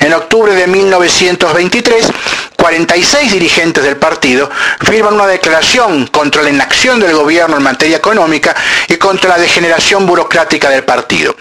En 0.00 0.12
octubre 0.12 0.52
de 0.52 0.66
1923, 0.66 2.11
46 2.57 3.33
dirigentes 3.33 3.85
del 3.85 3.97
partido 3.97 4.50
firman 4.81 5.14
una 5.14 5.28
declaración 5.28 6.09
contra 6.09 6.42
la 6.42 6.50
inacción 6.50 6.99
del 6.99 7.14
gobierno 7.14 7.57
en 7.57 7.62
materia 7.62 7.99
económica 7.99 8.57
y 8.88 8.97
contra 8.97 9.31
la 9.31 9.38
degeneración 9.38 10.04
burocrática 10.04 10.69
del 10.69 10.83
partido. 10.83 11.37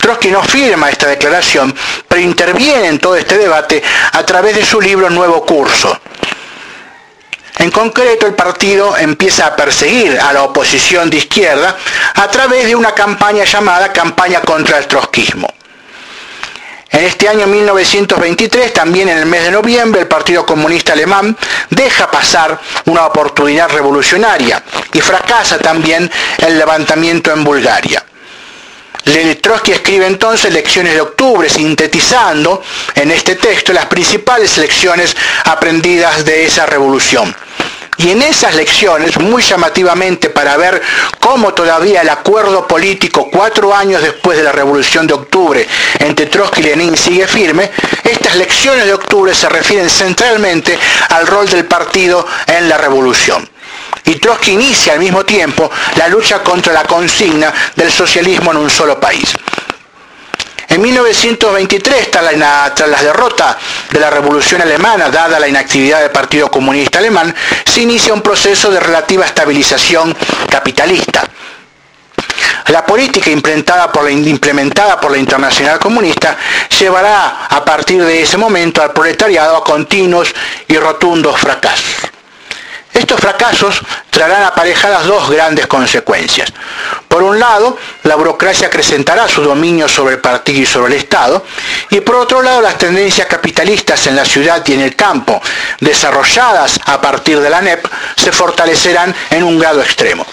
Trotsky 0.00 0.30
no 0.30 0.42
firma 0.42 0.90
esta 0.90 1.06
declaración, 1.06 1.74
pero 2.08 2.20
interviene 2.20 2.88
en 2.88 2.98
todo 2.98 3.16
este 3.16 3.38
debate 3.38 3.82
a 4.12 4.24
través 4.24 4.56
de 4.56 4.64
su 4.64 4.80
libro 4.80 5.10
Nuevo 5.10 5.44
Curso. 5.44 6.00
En 7.58 7.70
concreto, 7.70 8.26
el 8.26 8.34
partido 8.34 8.96
empieza 8.96 9.46
a 9.46 9.54
perseguir 9.54 10.18
a 10.18 10.32
la 10.32 10.44
oposición 10.44 11.10
de 11.10 11.18
izquierda 11.18 11.76
a 12.14 12.28
través 12.28 12.66
de 12.66 12.74
una 12.74 12.92
campaña 12.92 13.44
llamada 13.44 13.92
Campaña 13.92 14.40
contra 14.40 14.78
el 14.78 14.86
Trotskismo. 14.86 15.46
En 16.92 17.04
este 17.04 17.28
año 17.28 17.46
1923, 17.46 18.72
también 18.72 19.10
en 19.10 19.18
el 19.18 19.26
mes 19.26 19.44
de 19.44 19.50
noviembre, 19.50 20.00
el 20.00 20.08
Partido 20.08 20.44
Comunista 20.44 20.94
Alemán 20.94 21.36
deja 21.68 22.10
pasar 22.10 22.58
una 22.86 23.06
oportunidad 23.06 23.68
revolucionaria 23.68 24.62
y 24.92 25.00
fracasa 25.00 25.58
también 25.58 26.10
el 26.38 26.58
levantamiento 26.58 27.30
en 27.30 27.44
Bulgaria. 27.44 28.04
Trotsky 29.40 29.72
escribe 29.72 30.06
entonces 30.06 30.52
Lecciones 30.52 30.94
de 30.94 31.00
Octubre, 31.00 31.48
sintetizando 31.48 32.62
en 32.94 33.10
este 33.10 33.36
texto 33.36 33.72
las 33.72 33.86
principales 33.86 34.56
lecciones 34.58 35.16
aprendidas 35.44 36.24
de 36.24 36.44
esa 36.44 36.66
revolución. 36.66 37.34
Y 37.96 38.10
en 38.10 38.22
esas 38.22 38.54
lecciones, 38.54 39.18
muy 39.18 39.42
llamativamente 39.42 40.30
para 40.30 40.56
ver 40.56 40.80
cómo 41.18 41.52
todavía 41.52 42.00
el 42.00 42.08
acuerdo 42.08 42.66
político 42.66 43.28
cuatro 43.30 43.74
años 43.74 44.02
después 44.02 44.38
de 44.38 44.44
la 44.44 44.52
Revolución 44.52 45.06
de 45.06 45.14
Octubre 45.14 45.66
entre 45.98 46.26
Trotsky 46.26 46.60
y 46.60 46.64
Lenin 46.64 46.96
sigue 46.96 47.26
firme, 47.26 47.70
estas 48.04 48.36
lecciones 48.36 48.86
de 48.86 48.94
octubre 48.94 49.34
se 49.34 49.50
refieren 49.50 49.90
centralmente 49.90 50.78
al 51.10 51.26
rol 51.26 51.46
del 51.50 51.66
partido 51.66 52.26
en 52.46 52.70
la 52.70 52.78
revolución 52.78 53.49
y 54.04 54.16
Trotsky 54.16 54.52
inicia 54.52 54.94
al 54.94 54.98
mismo 54.98 55.24
tiempo 55.24 55.70
la 55.96 56.08
lucha 56.08 56.42
contra 56.42 56.72
la 56.72 56.84
consigna 56.84 57.52
del 57.74 57.90
socialismo 57.90 58.50
en 58.52 58.58
un 58.58 58.70
solo 58.70 58.98
país. 58.98 59.34
En 60.70 60.80
1923, 60.80 62.12
tras 62.12 62.36
la, 62.36 62.72
tras 62.72 63.02
derrota 63.02 63.58
de 63.90 63.98
la 63.98 64.08
Revolución 64.08 64.62
Alemana, 64.62 65.10
dada 65.10 65.40
la 65.40 65.48
inactividad 65.48 66.00
del 66.00 66.12
Partido 66.12 66.48
Comunista 66.48 67.00
Alemán, 67.00 67.34
se 67.64 67.80
inicia 67.80 68.14
un 68.14 68.22
proceso 68.22 68.70
de 68.70 68.78
relativa 68.78 69.26
estabilización 69.26 70.16
capitalista. 70.48 71.24
La 72.68 72.86
política 72.86 73.30
implementada 73.30 73.90
por 73.90 74.04
la, 74.04 74.12
implementada 74.12 75.00
por 75.00 75.10
la 75.10 75.18
Internacional 75.18 75.80
Comunista 75.80 76.36
llevará 76.78 77.46
a 77.46 77.64
partir 77.64 78.04
de 78.04 78.22
ese 78.22 78.36
momento 78.36 78.80
al 78.80 78.92
proletariado 78.92 79.56
a 79.56 79.64
continuos 79.64 80.32
y 80.68 80.76
rotundos 80.76 81.36
fracasos. 81.40 81.96
Estos 82.92 83.20
fracasos 83.20 83.80
traerán 84.10 84.42
aparejadas 84.42 85.06
dos 85.06 85.30
grandes 85.30 85.66
consecuencias. 85.68 86.52
Por 87.06 87.22
un 87.22 87.38
lado, 87.38 87.78
la 88.02 88.16
burocracia 88.16 88.66
acrecentará 88.66 89.28
su 89.28 89.42
dominio 89.42 89.88
sobre 89.88 90.14
el 90.14 90.20
partido 90.20 90.60
y 90.60 90.66
sobre 90.66 90.94
el 90.94 91.00
Estado, 91.00 91.44
y 91.90 92.00
por 92.00 92.16
otro 92.16 92.42
lado, 92.42 92.60
las 92.60 92.78
tendencias 92.78 93.28
capitalistas 93.28 94.06
en 94.08 94.16
la 94.16 94.24
ciudad 94.24 94.62
y 94.66 94.72
en 94.72 94.80
el 94.80 94.96
campo, 94.96 95.40
desarrolladas 95.78 96.80
a 96.84 97.00
partir 97.00 97.40
de 97.40 97.50
la 97.50 97.60
NEP, 97.60 97.86
se 98.16 98.32
fortalecerán 98.32 99.14
en 99.30 99.44
un 99.44 99.58
grado 99.58 99.80
extremo. 99.80 100.26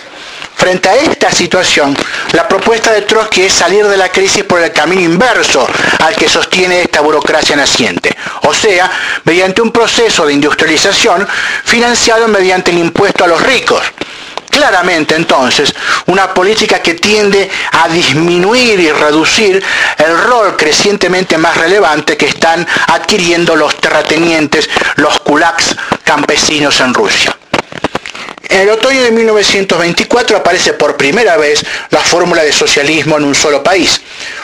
Frente 0.57 0.89
a 0.89 0.95
esta 0.95 1.31
situación, 1.31 1.95
la 2.33 2.47
propuesta 2.47 2.91
de 2.91 3.03
Trotsky 3.03 3.43
es 3.43 3.53
salir 3.53 3.87
de 3.87 3.95
la 3.95 4.09
crisis 4.09 4.43
por 4.43 4.59
el 4.59 4.73
camino 4.73 5.01
inverso 5.01 5.67
al 5.99 6.15
que 6.15 6.27
sostiene 6.27 6.81
esta 6.81 6.99
burocracia 7.01 7.55
naciente, 7.55 8.17
o 8.41 8.53
sea, 8.53 8.91
mediante 9.23 9.61
un 9.61 9.71
proceso 9.71 10.25
de 10.25 10.33
industrialización 10.33 11.27
financiado 11.63 12.27
mediante 12.27 12.71
el 12.71 12.79
impuesto 12.79 13.23
a 13.23 13.27
los 13.27 13.41
ricos. 13.43 13.83
Claramente 14.49 15.13
entonces, 15.13 15.73
una 16.07 16.33
política 16.33 16.79
que 16.79 16.95
tiende 16.95 17.47
a 17.73 17.87
disminuir 17.87 18.79
y 18.79 18.91
reducir 18.91 19.63
el 19.97 20.17
rol 20.17 20.57
crecientemente 20.57 21.37
más 21.37 21.55
relevante 21.55 22.17
que 22.17 22.25
están 22.25 22.65
adquiriendo 22.87 23.55
los 23.55 23.75
terratenientes, 23.75 24.67
los 24.95 25.19
kulaks 25.19 25.75
campesinos 26.03 26.79
en 26.79 26.95
Rusia. 26.95 27.37
En 28.49 28.61
el 28.61 28.69
otoño 28.69 29.03
de 29.03 29.11
1924 29.11 30.37
aparece 30.37 30.73
por 30.73 30.95
primera 30.95 31.35
vez 31.37 31.65
la 31.89 31.99
fórmula 31.99 32.43
de 32.43 32.53
socialismo 32.53 33.17
en 33.17 33.25
un 33.25 33.35
solo 33.35 33.61
país, 33.61 34.01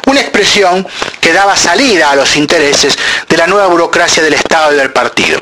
una 0.07 0.19
expresión 0.19 0.85
que 1.21 1.31
daba 1.31 1.55
salida 1.55 2.11
a 2.11 2.15
los 2.15 2.35
intereses 2.35 2.97
de 3.29 3.37
la 3.37 3.47
nueva 3.47 3.67
burocracia 3.67 4.21
del 4.21 4.33
Estado 4.33 4.73
y 4.73 4.77
del 4.77 4.91
partido. 4.91 5.41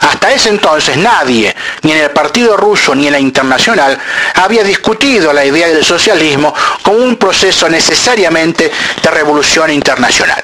Hasta 0.00 0.32
ese 0.32 0.50
entonces 0.50 0.96
nadie, 0.96 1.54
ni 1.82 1.92
en 1.92 1.98
el 1.98 2.10
Partido 2.10 2.56
Ruso 2.56 2.94
ni 2.94 3.06
en 3.06 3.12
la 3.12 3.18
Internacional, 3.18 3.98
había 4.34 4.62
discutido 4.62 5.32
la 5.32 5.44
idea 5.44 5.68
del 5.68 5.84
socialismo 5.84 6.54
como 6.82 6.98
un 6.98 7.16
proceso 7.16 7.68
necesariamente 7.68 8.70
de 9.02 9.10
revolución 9.10 9.72
internacional. 9.72 10.42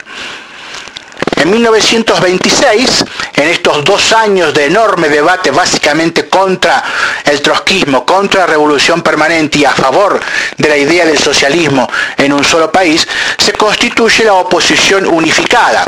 En 1.37 1.51
1926, 1.51 3.05
en 3.37 3.49
estos 3.49 3.85
dos 3.85 4.12
años 4.12 4.55
de 4.55 4.66
enorme 4.66 5.09
debate 5.09 5.51
básicamente 5.51 6.29
contra 6.29 6.83
el 7.25 7.42
trotskismo, 7.42 8.07
contra 8.07 8.40
la 8.42 8.47
revolución 8.47 9.03
permanente 9.03 9.59
y 9.59 9.64
a 9.64 9.73
favor 9.73 10.20
de 10.57 10.68
la 10.68 10.77
idea 10.77 11.05
del 11.05 11.18
socialismo 11.18 11.88
en 12.16 12.33
un 12.33 12.44
solo 12.44 12.70
país, 12.70 13.07
se 13.38 13.53
constituye 13.53 14.25
la 14.25 14.35
oposición 14.35 15.07
unificada, 15.07 15.85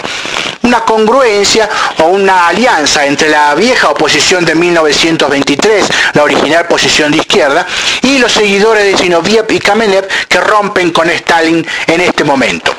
una 0.63 0.81
congruencia 0.81 1.69
o 2.01 2.09
una 2.09 2.49
alianza 2.49 3.07
entre 3.07 3.29
la 3.29 3.55
vieja 3.55 3.91
oposición 3.91 4.45
de 4.45 4.55
1923, 4.55 5.87
la 6.15 6.25
original 6.25 6.67
posición 6.67 7.13
de 7.13 7.19
izquierda, 7.19 7.67
y 8.03 8.19
los 8.19 8.33
seguidores 8.33 8.85
de 8.85 8.97
Zinoviev 8.97 9.47
y 9.51 9.59
Kamenev 9.59 10.07
que 10.29 10.41
rompen 10.41 10.91
con 10.91 11.09
Stalin 11.09 11.67
en 11.87 12.01
este 12.01 12.25
momento. 12.25 12.76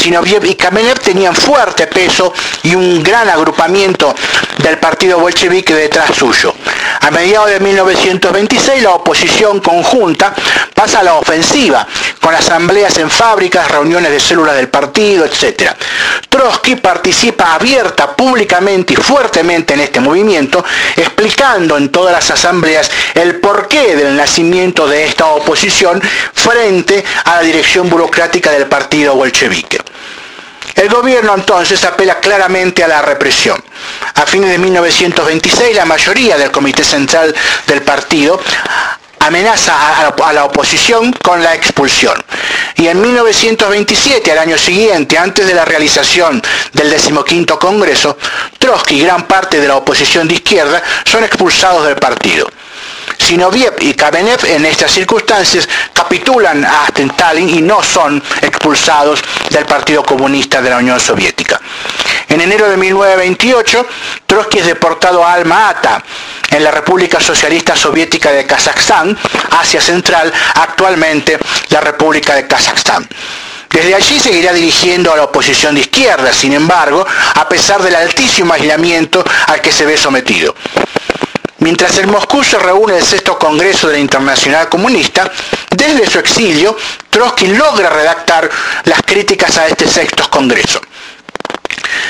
Zinoviev 0.00 0.46
y 0.46 0.54
Kamenev 0.54 0.98
tenían 0.98 1.34
fuerte 1.34 1.86
peso 1.86 2.32
y 2.62 2.74
un 2.74 3.02
gran 3.02 3.28
agrupamiento 3.28 4.14
del 4.58 4.78
partido 4.78 5.18
bolchevique 5.18 5.74
detrás 5.74 6.14
suyo. 6.16 6.54
A 7.00 7.10
mediados 7.10 7.50
de 7.50 7.60
1926 7.60 8.82
la 8.82 8.90
oposición 8.90 9.60
conjunta 9.60 10.34
pasa 10.74 11.00
a 11.00 11.02
la 11.02 11.14
ofensiva, 11.14 11.86
con 12.20 12.34
asambleas 12.34 12.96
en 12.98 13.10
fábricas, 13.10 13.70
reuniones 13.70 14.10
de 14.10 14.20
células 14.20 14.56
del 14.56 14.68
partido, 14.68 15.24
etc. 15.24 15.72
Trotsky 16.28 16.76
participa 16.76 17.54
abierta, 17.54 18.14
públicamente 18.16 18.94
y 18.94 18.96
fuertemente 18.96 19.74
en 19.74 19.80
este 19.80 20.00
movimiento, 20.00 20.64
explicando 20.96 21.76
en 21.76 21.90
todas 21.90 22.12
las 22.12 22.30
asambleas 22.30 22.90
el 23.14 23.40
porqué 23.40 23.69
del 23.80 24.16
nacimiento 24.16 24.86
de 24.86 25.06
esta 25.06 25.26
oposición 25.26 26.00
frente 26.34 27.02
a 27.24 27.36
la 27.36 27.42
dirección 27.42 27.88
burocrática 27.88 28.50
del 28.50 28.66
partido 28.66 29.14
bolchevique. 29.14 29.78
El 30.74 30.88
gobierno 30.88 31.34
entonces 31.34 31.82
apela 31.84 32.20
claramente 32.20 32.84
a 32.84 32.88
la 32.88 33.02
represión. 33.02 33.62
A 34.14 34.26
fines 34.26 34.50
de 34.50 34.58
1926 34.58 35.74
la 35.74 35.86
mayoría 35.86 36.36
del 36.36 36.50
Comité 36.50 36.84
Central 36.84 37.34
del 37.66 37.82
partido 37.82 38.40
amenaza 39.20 40.06
a 40.06 40.32
la 40.32 40.44
oposición 40.44 41.12
con 41.12 41.42
la 41.42 41.54
expulsión. 41.54 42.14
Y 42.76 42.86
en 42.86 43.00
1927, 43.00 44.32
al 44.32 44.38
año 44.38 44.58
siguiente, 44.58 45.18
antes 45.18 45.46
de 45.46 45.54
la 45.54 45.64
realización 45.64 46.42
del 46.72 46.90
decimoquinto 46.90 47.58
Congreso, 47.58 48.16
Trotsky 48.58 48.96
y 48.96 49.02
gran 49.02 49.26
parte 49.26 49.60
de 49.60 49.68
la 49.68 49.76
oposición 49.76 50.26
de 50.26 50.34
izquierda 50.34 50.82
son 51.04 51.24
expulsados 51.24 51.86
del 51.86 51.96
partido. 51.96 52.50
Sinoviev 53.20 53.76
y 53.80 53.94
Kamenev 53.94 54.44
en 54.46 54.64
estas 54.64 54.90
circunstancias 54.92 55.68
capitulan 55.92 56.64
a 56.64 56.88
Stalin 56.96 57.48
y 57.48 57.62
no 57.62 57.82
son 57.82 58.22
expulsados 58.40 59.22
del 59.50 59.66
Partido 59.66 60.02
Comunista 60.02 60.60
de 60.60 60.70
la 60.70 60.78
Unión 60.78 60.98
Soviética. 60.98 61.60
En 62.28 62.40
enero 62.40 62.68
de 62.68 62.76
1928, 62.76 63.86
Trotsky 64.26 64.58
es 64.58 64.66
deportado 64.66 65.24
a 65.24 65.34
Alma-Ata, 65.34 66.02
en 66.50 66.64
la 66.64 66.70
República 66.70 67.20
Socialista 67.20 67.76
Soviética 67.76 68.32
de 68.32 68.46
Kazajstán, 68.46 69.16
Asia 69.50 69.80
Central, 69.80 70.32
actualmente 70.54 71.38
la 71.68 71.80
República 71.80 72.34
de 72.34 72.46
Kazajstán. 72.46 73.08
Desde 73.70 73.94
allí 73.94 74.18
seguirá 74.18 74.52
dirigiendo 74.52 75.12
a 75.12 75.16
la 75.16 75.24
oposición 75.24 75.76
de 75.76 75.82
izquierda, 75.82 76.32
sin 76.32 76.52
embargo, 76.52 77.06
a 77.34 77.48
pesar 77.48 77.82
del 77.82 77.94
altísimo 77.94 78.52
aislamiento 78.52 79.22
al 79.46 79.60
que 79.60 79.70
se 79.70 79.86
ve 79.86 79.96
sometido. 79.96 80.56
Mientras 81.60 81.98
en 81.98 82.10
Moscú 82.10 82.42
se 82.42 82.58
reúne 82.58 82.96
el 82.96 83.04
sexto 83.04 83.38
Congreso 83.38 83.88
de 83.88 83.94
la 83.94 83.98
Internacional 84.00 84.70
Comunista, 84.70 85.30
desde 85.70 86.08
su 86.08 86.18
exilio, 86.18 86.74
Trotsky 87.10 87.48
logra 87.48 87.90
redactar 87.90 88.48
las 88.84 89.02
críticas 89.02 89.58
a 89.58 89.66
este 89.66 89.86
sexto 89.86 90.28
Congreso. 90.30 90.80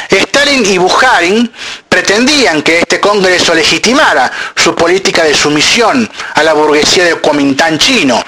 Stalin 0.09 0.65
y 0.67 0.79
Bukharin 0.79 1.53
pretendían 1.89 2.63
que 2.63 2.79
este 2.79 3.01
Congreso 3.01 3.53
legitimara 3.53 4.31
su 4.55 4.73
política 4.77 5.25
de 5.25 5.35
sumisión 5.35 6.09
a 6.35 6.43
la 6.45 6.53
burguesía 6.53 7.05
del 7.05 7.21
Kuomintang 7.21 7.77
chino, 7.77 8.23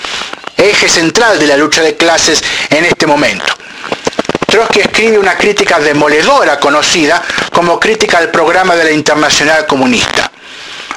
eje 0.57 0.89
central 0.89 1.39
de 1.39 1.47
la 1.47 1.57
lucha 1.57 1.83
de 1.83 1.97
clases 1.97 2.43
en 2.69 2.85
este 2.85 3.07
momento. 3.07 3.55
Trotsky 4.49 4.81
escribe 4.81 5.19
una 5.21 5.37
crítica 5.37 5.79
demoledora 5.79 6.59
conocida 6.59 7.23
como 7.53 7.79
crítica 7.79 8.19
al 8.19 8.33
programa 8.33 8.75
de 8.75 8.85
la 8.85 8.91
Internacional 8.91 9.67
Comunista. 9.67 10.32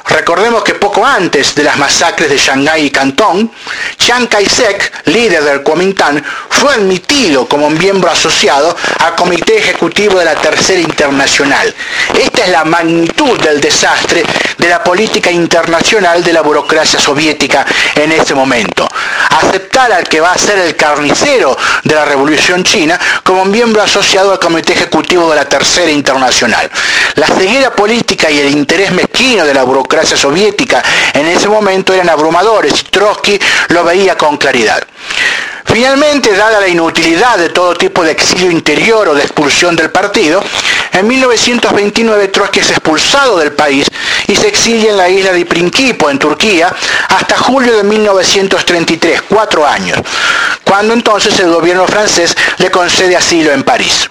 Recordemos 0.08 0.62
que 0.62 0.74
poco 0.74 1.04
antes 1.04 1.54
de 1.56 1.64
las 1.64 1.76
masacres 1.78 2.30
de 2.30 2.38
Shanghái 2.38 2.86
y 2.86 2.90
Cantón, 2.90 3.50
Chiang 3.98 4.28
Kai-shek, 4.28 5.06
líder 5.06 5.42
del 5.42 5.62
Kuomintang, 5.62 6.22
fue 6.48 6.74
admitido 6.74 7.46
como 7.48 7.68
miembro 7.70 8.10
asociado 8.10 8.76
al 9.00 9.16
Comité 9.16 9.58
Ejecutivo 9.58 10.18
de 10.18 10.24
la 10.24 10.36
Tercera 10.36 10.80
Internacional. 10.80 11.74
Esta 12.14 12.44
es 12.44 12.50
la 12.50 12.64
magnitud 12.64 13.38
del 13.40 13.60
desastre 13.60 14.22
de 14.56 14.68
la 14.68 14.82
política 14.82 15.30
internacional 15.30 16.22
de 16.22 16.32
la 16.32 16.42
burocracia 16.42 17.00
soviética 17.00 17.66
en 17.96 18.12
ese 18.12 18.32
momento. 18.34 18.88
Aceptar 19.30 19.92
al 19.92 20.04
que 20.04 20.20
va 20.20 20.32
a 20.32 20.38
ser 20.38 20.58
el 20.58 20.76
carnicero 20.76 21.56
de 21.82 21.94
la 21.94 22.04
Revolución 22.04 22.62
China 22.62 22.98
como 23.24 23.44
miembro 23.44 23.82
asociado 23.82 24.32
al 24.32 24.38
Comité 24.38 24.72
Ejecutivo 24.72 25.28
de 25.30 25.36
la 25.36 25.48
Tercera 25.48 25.90
Internacional. 25.90 26.70
La 27.16 27.26
ceguera 27.26 27.74
política 27.74 28.30
y 28.30 28.38
el 28.38 28.50
interés 28.50 28.92
mezquino 28.92 29.44
de 29.44 29.52
la 29.52 29.64
burocracia 29.64 29.95
soviética 30.04 30.82
en 31.14 31.26
ese 31.26 31.48
momento 31.48 31.94
eran 31.94 32.08
abrumadores 32.08 32.74
y 32.80 32.84
Trotsky 32.84 33.38
lo 33.68 33.84
veía 33.84 34.16
con 34.16 34.36
claridad. 34.36 34.82
Finalmente, 35.64 36.34
dada 36.34 36.60
la 36.60 36.68
inutilidad 36.68 37.38
de 37.38 37.50
todo 37.50 37.74
tipo 37.74 38.04
de 38.04 38.12
exilio 38.12 38.50
interior 38.50 39.08
o 39.08 39.14
de 39.14 39.22
expulsión 39.22 39.74
del 39.74 39.90
partido, 39.90 40.42
en 40.92 41.06
1929 41.06 42.28
Trotsky 42.28 42.60
es 42.60 42.70
expulsado 42.70 43.38
del 43.38 43.52
país 43.52 43.86
y 44.28 44.36
se 44.36 44.48
exilia 44.48 44.90
en 44.90 44.96
la 44.96 45.08
isla 45.08 45.32
de 45.32 45.44
Principo, 45.44 46.08
en 46.08 46.18
Turquía, 46.18 46.74
hasta 47.08 47.36
julio 47.36 47.76
de 47.76 47.82
1933, 47.82 49.22
cuatro 49.28 49.66
años, 49.66 49.98
cuando 50.64 50.94
entonces 50.94 51.38
el 51.40 51.50
gobierno 51.50 51.86
francés 51.86 52.34
le 52.58 52.70
concede 52.70 53.16
asilo 53.16 53.52
en 53.52 53.62
París. 53.62 54.08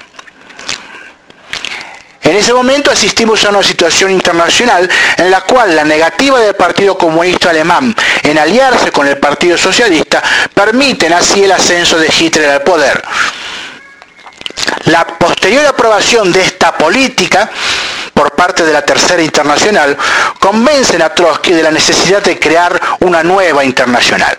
En 2.26 2.36
ese 2.36 2.56
momento 2.56 2.90
asistimos 2.90 3.46
a 3.46 3.50
una 3.50 3.62
situación 3.62 4.10
internacional 4.10 4.90
en 5.16 5.30
la 5.30 5.42
cual 5.42 5.76
la 5.76 5.84
negativa 5.84 6.40
del 6.40 6.56
Partido 6.56 6.98
Comunista 6.98 7.52
Alemán 7.52 7.96
en 8.24 8.40
aliarse 8.40 8.92
con 8.92 9.08
el 9.08 9.18
Partido 9.18 9.56
Socialista 9.60 10.24
permiten 10.52 11.14
así 11.14 11.44
el 11.44 11.52
ascenso 11.52 12.00
de 12.00 12.08
Hitler 12.08 12.50
al 12.50 12.64
poder. 12.64 13.04
La 14.86 15.06
posterior 15.06 15.68
aprobación 15.68 16.32
de 16.32 16.42
esta 16.42 16.76
política 16.76 17.48
por 18.12 18.32
parte 18.32 18.66
de 18.66 18.74
la 18.74 18.82
Tercera 18.82 19.22
Internacional 19.22 19.96
convencen 20.40 21.04
a 21.04 21.14
Trotsky 21.14 21.54
de 21.54 21.62
la 21.62 21.72
necesidad 21.72 22.24
de 22.24 22.40
crear 22.40 22.82
una 23.02 23.22
nueva 23.22 23.64
internacional. 23.64 24.36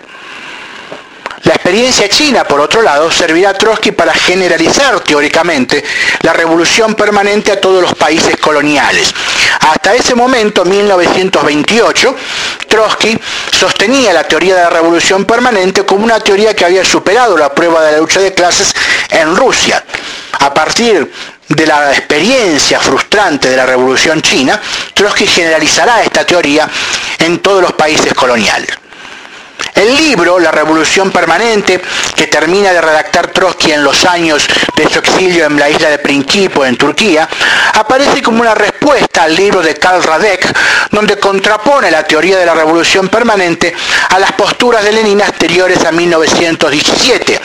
La 1.43 1.53
experiencia 1.53 2.09
china, 2.09 2.43
por 2.45 2.59
otro 2.59 2.81
lado, 2.81 3.11
servirá 3.11 3.51
a 3.51 3.53
Trotsky 3.53 3.91
para 3.91 4.11
generalizar 4.11 4.99
teóricamente 5.01 5.83
la 6.21 6.33
revolución 6.33 6.95
permanente 6.95 7.51
a 7.51 7.61
todos 7.61 7.79
los 7.79 7.93
países 7.93 8.37
coloniales. 8.37 9.13
Hasta 9.59 9.93
ese 9.93 10.15
momento, 10.15 10.65
1928, 10.65 12.15
Trotsky 12.67 13.19
sostenía 13.51 14.13
la 14.13 14.23
teoría 14.23 14.55
de 14.55 14.61
la 14.63 14.69
revolución 14.71 15.25
permanente 15.25 15.85
como 15.85 16.03
una 16.03 16.19
teoría 16.19 16.55
que 16.55 16.65
había 16.65 16.83
superado 16.83 17.37
la 17.37 17.53
prueba 17.53 17.83
de 17.83 17.91
la 17.91 17.97
lucha 17.99 18.19
de 18.19 18.33
clases 18.33 18.73
en 19.11 19.35
Rusia. 19.35 19.83
A 20.39 20.51
partir 20.51 21.11
de 21.49 21.67
la 21.67 21.91
experiencia 21.93 22.79
frustrante 22.79 23.49
de 23.49 23.57
la 23.57 23.65
revolución 23.67 24.23
china, 24.23 24.59
Trotsky 24.93 25.27
generalizará 25.27 26.01
esta 26.01 26.25
teoría 26.25 26.67
en 27.19 27.39
todos 27.39 27.61
los 27.61 27.73
países 27.73 28.11
coloniales. 28.15 28.86
El 29.77 29.95
libro, 29.95 30.39
La 30.39 30.49
Revolución 30.49 31.11
Permanente, 31.11 31.79
que 32.15 32.25
termina 32.25 32.73
de 32.73 32.81
redactar 32.81 33.27
Trotsky 33.27 33.73
en 33.73 33.83
los 33.83 34.05
años 34.05 34.47
de 34.75 34.89
su 34.89 34.97
exilio 34.97 35.45
en 35.45 35.59
la 35.59 35.69
isla 35.69 35.91
de 35.91 35.99
Principo, 35.99 36.65
en 36.65 36.75
Turquía, 36.75 37.29
aparece 37.73 38.23
como 38.23 38.41
una 38.41 38.55
respuesta 38.55 39.25
al 39.25 39.35
libro 39.35 39.61
de 39.61 39.75
Karl 39.75 40.01
Radek, 40.01 40.51
donde 40.89 41.19
contrapone 41.19 41.91
la 41.91 42.03
teoría 42.03 42.39
de 42.39 42.45
la 42.47 42.55
Revolución 42.55 43.07
Permanente 43.07 43.75
a 44.09 44.17
las 44.17 44.31
posturas 44.31 44.83
de 44.83 44.93
Lenin 44.93 45.21
anteriores 45.21 45.85
a 45.85 45.91
1917, 45.91 47.39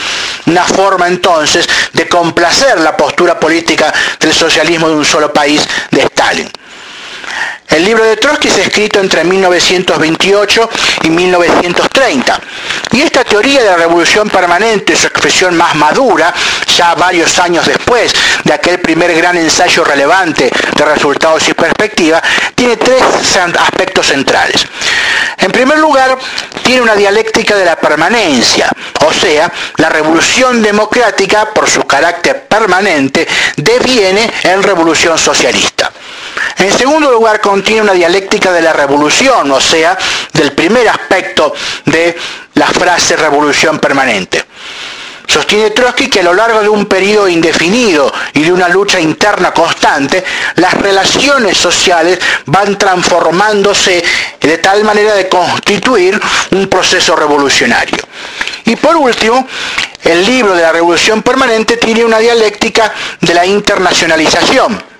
una 0.46 0.64
forma 0.64 1.08
entonces 1.08 1.68
de 1.92 2.08
complacer 2.08 2.80
la 2.80 2.96
postura 2.96 3.38
política 3.38 3.92
del 4.18 4.32
socialismo 4.32 4.88
de 4.88 4.94
un 4.94 5.04
solo 5.04 5.30
país 5.34 5.60
de 5.90 6.00
Stalin. 6.00 6.61
El 7.68 7.86
libro 7.86 8.04
de 8.04 8.16
Trotsky 8.16 8.48
es 8.48 8.58
escrito 8.58 9.00
entre 9.00 9.24
1928 9.24 10.70
y 11.04 11.10
1930. 11.10 12.40
Y 12.92 13.00
esta 13.00 13.24
teoría 13.24 13.62
de 13.62 13.70
la 13.70 13.76
revolución 13.76 14.28
permanente, 14.28 14.94
su 14.94 15.06
expresión 15.06 15.56
más 15.56 15.74
madura, 15.76 16.34
ya 16.76 16.94
varios 16.94 17.38
años 17.38 17.66
después 17.66 18.12
de 18.44 18.52
aquel 18.52 18.78
primer 18.80 19.14
gran 19.14 19.38
ensayo 19.38 19.84
relevante 19.84 20.50
de 20.76 20.84
resultados 20.84 21.48
y 21.48 21.54
perspectiva, 21.54 22.22
tiene 22.54 22.76
tres 22.76 23.02
aspectos 23.58 24.06
centrales. 24.06 24.66
En 25.38 25.50
primer 25.50 25.78
lugar, 25.78 26.18
tiene 26.62 26.82
una 26.82 26.94
dialéctica 26.94 27.56
de 27.56 27.64
la 27.64 27.76
permanencia, 27.76 28.68
o 29.06 29.12
sea, 29.12 29.50
la 29.76 29.88
revolución 29.88 30.62
democrática, 30.62 31.46
por 31.54 31.68
su 31.68 31.84
carácter 31.84 32.42
permanente, 32.42 33.26
deviene 33.56 34.30
en 34.42 34.62
revolución 34.62 35.16
socialista. 35.16 35.90
En 36.58 36.72
segundo 36.72 37.10
lugar, 37.10 37.40
contiene 37.40 37.82
una 37.82 37.92
dialéctica 37.92 38.52
de 38.52 38.62
la 38.62 38.72
revolución, 38.72 39.50
o 39.50 39.60
sea, 39.60 39.96
del 40.32 40.52
primer 40.52 40.88
aspecto 40.88 41.54
de 41.86 42.16
la 42.54 42.66
frase 42.66 43.16
revolución 43.16 43.78
permanente. 43.78 44.44
Sostiene 45.26 45.70
Trotsky 45.70 46.10
que 46.10 46.20
a 46.20 46.24
lo 46.24 46.34
largo 46.34 46.60
de 46.60 46.68
un 46.68 46.84
periodo 46.84 47.26
indefinido 47.26 48.12
y 48.34 48.42
de 48.42 48.52
una 48.52 48.68
lucha 48.68 49.00
interna 49.00 49.52
constante, 49.52 50.22
las 50.56 50.74
relaciones 50.74 51.56
sociales 51.56 52.18
van 52.44 52.76
transformándose 52.76 54.04
de 54.38 54.58
tal 54.58 54.84
manera 54.84 55.14
de 55.14 55.30
constituir 55.30 56.20
un 56.50 56.66
proceso 56.68 57.16
revolucionario. 57.16 57.98
Y 58.66 58.76
por 58.76 58.96
último, 58.96 59.48
el 60.02 60.26
libro 60.26 60.54
de 60.54 60.62
la 60.62 60.72
Revolución 60.72 61.22
Permanente 61.22 61.78
tiene 61.78 62.04
una 62.04 62.18
dialéctica 62.18 62.92
de 63.20 63.32
la 63.32 63.46
internacionalización 63.46 64.91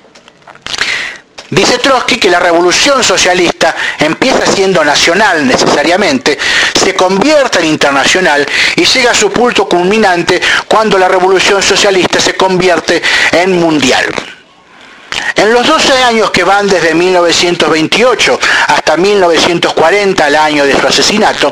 Dice 1.53 1.77
Trotsky 1.77 2.17
que 2.17 2.31
la 2.31 2.41
revolución 2.41 3.05
socialista 3.05 3.77
empieza 3.99 4.47
siendo 4.47 4.83
nacional 4.83 5.47
necesariamente, 5.47 6.39
se 6.83 6.95
convierte 6.95 7.59
en 7.59 7.67
internacional 7.67 8.47
y 8.75 8.87
llega 8.87 9.11
a 9.11 9.15
su 9.15 9.31
punto 9.31 9.69
culminante 9.69 10.41
cuando 10.67 10.97
la 10.97 11.09
revolución 11.09 11.63
socialista 11.63 12.21
se 12.21 12.39
convierte 12.39 13.03
en 13.33 13.61
mundial. 13.61 14.07
En 15.35 15.53
los 15.53 15.67
12 15.67 15.93
años 16.05 16.31
que 16.31 16.43
van 16.43 16.67
desde 16.67 16.95
1928 16.95 18.41
hasta 18.69 18.97
1940, 18.97 20.29
el 20.29 20.37
año 20.37 20.65
de 20.65 20.81
su 20.81 20.87
asesinato, 20.87 21.51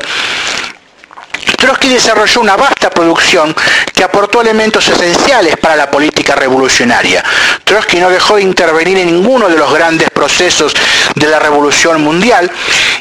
Trotsky 1.57 1.89
desarrolló 1.89 2.41
una 2.41 2.55
vasta 2.55 2.89
producción 2.89 3.55
que 3.93 4.03
aportó 4.03 4.41
elementos 4.41 4.87
esenciales 4.87 5.57
para 5.57 5.75
la 5.75 5.91
política 5.91 6.35
revolucionaria. 6.35 7.23
Trotsky 7.63 7.99
no 7.99 8.09
dejó 8.09 8.37
de 8.37 8.43
intervenir 8.43 8.97
en 8.97 9.07
ninguno 9.07 9.47
de 9.47 9.57
los 9.57 9.71
grandes 9.73 10.09
procesos 10.09 10.73
de 11.15 11.27
la 11.27 11.39
revolución 11.39 12.01
mundial 12.01 12.51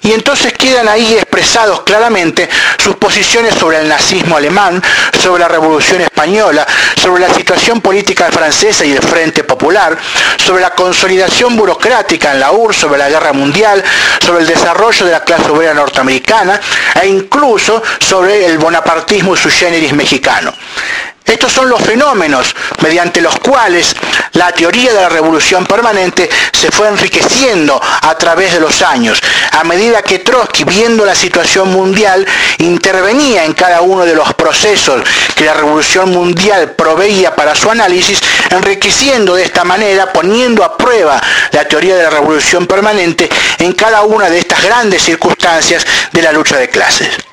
y 0.03 0.13
entonces 0.13 0.53
quedan 0.53 0.89
ahí 0.89 1.15
expresados 1.15 1.83
claramente 1.83 2.49
sus 2.79 2.97
posiciones 2.97 3.55
sobre 3.55 3.79
el 3.79 3.89
nazismo 3.89 4.37
alemán, 4.37 4.83
sobre 5.19 5.41
la 5.41 5.49
revolución 5.49 6.01
española, 6.01 6.67
sobre 6.97 7.27
la 7.27 7.35
situación 7.35 7.81
política 7.81 8.31
francesa 8.31 8.85
y 8.85 8.91
del 8.91 9.03
Frente 9.03 9.45
Popular, 9.45 9.97
sobre 10.37 10.63
la 10.63 10.71
consolidación 10.71 11.57
burocrática 11.57 12.33
en 12.33 12.41
la 12.41 12.53
URSS, 12.53 12.81
sobre 12.81 12.99
la 12.99 13.09
guerra 13.09 13.33
mundial, 13.33 13.83
sobre 14.25 14.41
el 14.41 14.47
desarrollo 14.47 15.07
de 15.07 15.13
la 15.13 15.25
clase 15.25 15.51
obrera 15.51 15.75
norteamericana 15.75 16.61
e 17.03 17.09
incluso 17.09 17.83
sobre 17.99 18.30
el 18.31 18.59
bonapartismo 18.59 19.35
y 19.35 19.39
su 19.39 19.51
generis 19.51 19.93
mexicano. 19.93 20.53
Estos 21.31 21.53
son 21.53 21.69
los 21.69 21.81
fenómenos 21.81 22.57
mediante 22.83 23.21
los 23.21 23.39
cuales 23.39 23.95
la 24.33 24.51
teoría 24.51 24.93
de 24.93 25.01
la 25.01 25.09
revolución 25.09 25.65
permanente 25.65 26.29
se 26.53 26.73
fue 26.73 26.89
enriqueciendo 26.89 27.81
a 27.81 28.19
través 28.19 28.53
de 28.55 28.59
los 28.59 28.83
años, 28.83 29.21
a 29.53 29.63
medida 29.63 30.03
que 30.03 30.19
Trotsky, 30.19 30.65
viendo 30.65 31.05
la 31.05 31.15
situación 31.15 31.71
mundial, 31.71 32.27
intervenía 32.59 33.45
en 33.45 33.53
cada 33.53 33.81
uno 33.81 34.05
de 34.05 34.17
los 34.17 34.35
procesos 34.35 35.03
que 35.37 35.45
la 35.45 35.55
revolución 35.55 36.11
mundial 36.11 36.73
proveía 36.73 37.37
para 37.37 37.55
su 37.55 37.71
análisis, 37.71 38.19
enriqueciendo 38.51 39.37
de 39.37 39.45
esta 39.45 39.63
manera, 39.63 40.13
poniendo 40.13 40.65
a 40.65 40.77
prueba 40.77 41.23
la 41.53 41.65
teoría 41.65 41.95
de 41.95 42.03
la 42.03 42.11
revolución 42.11 42.67
permanente 42.67 43.29
en 43.59 43.73
cada 43.75 44.03
una 44.03 44.29
de 44.29 44.41
estas 44.41 44.65
grandes 44.65 45.03
circunstancias 45.03 45.87
de 46.11 46.23
la 46.23 46.33
lucha 46.33 46.57
de 46.57 46.69
clases. 46.69 47.30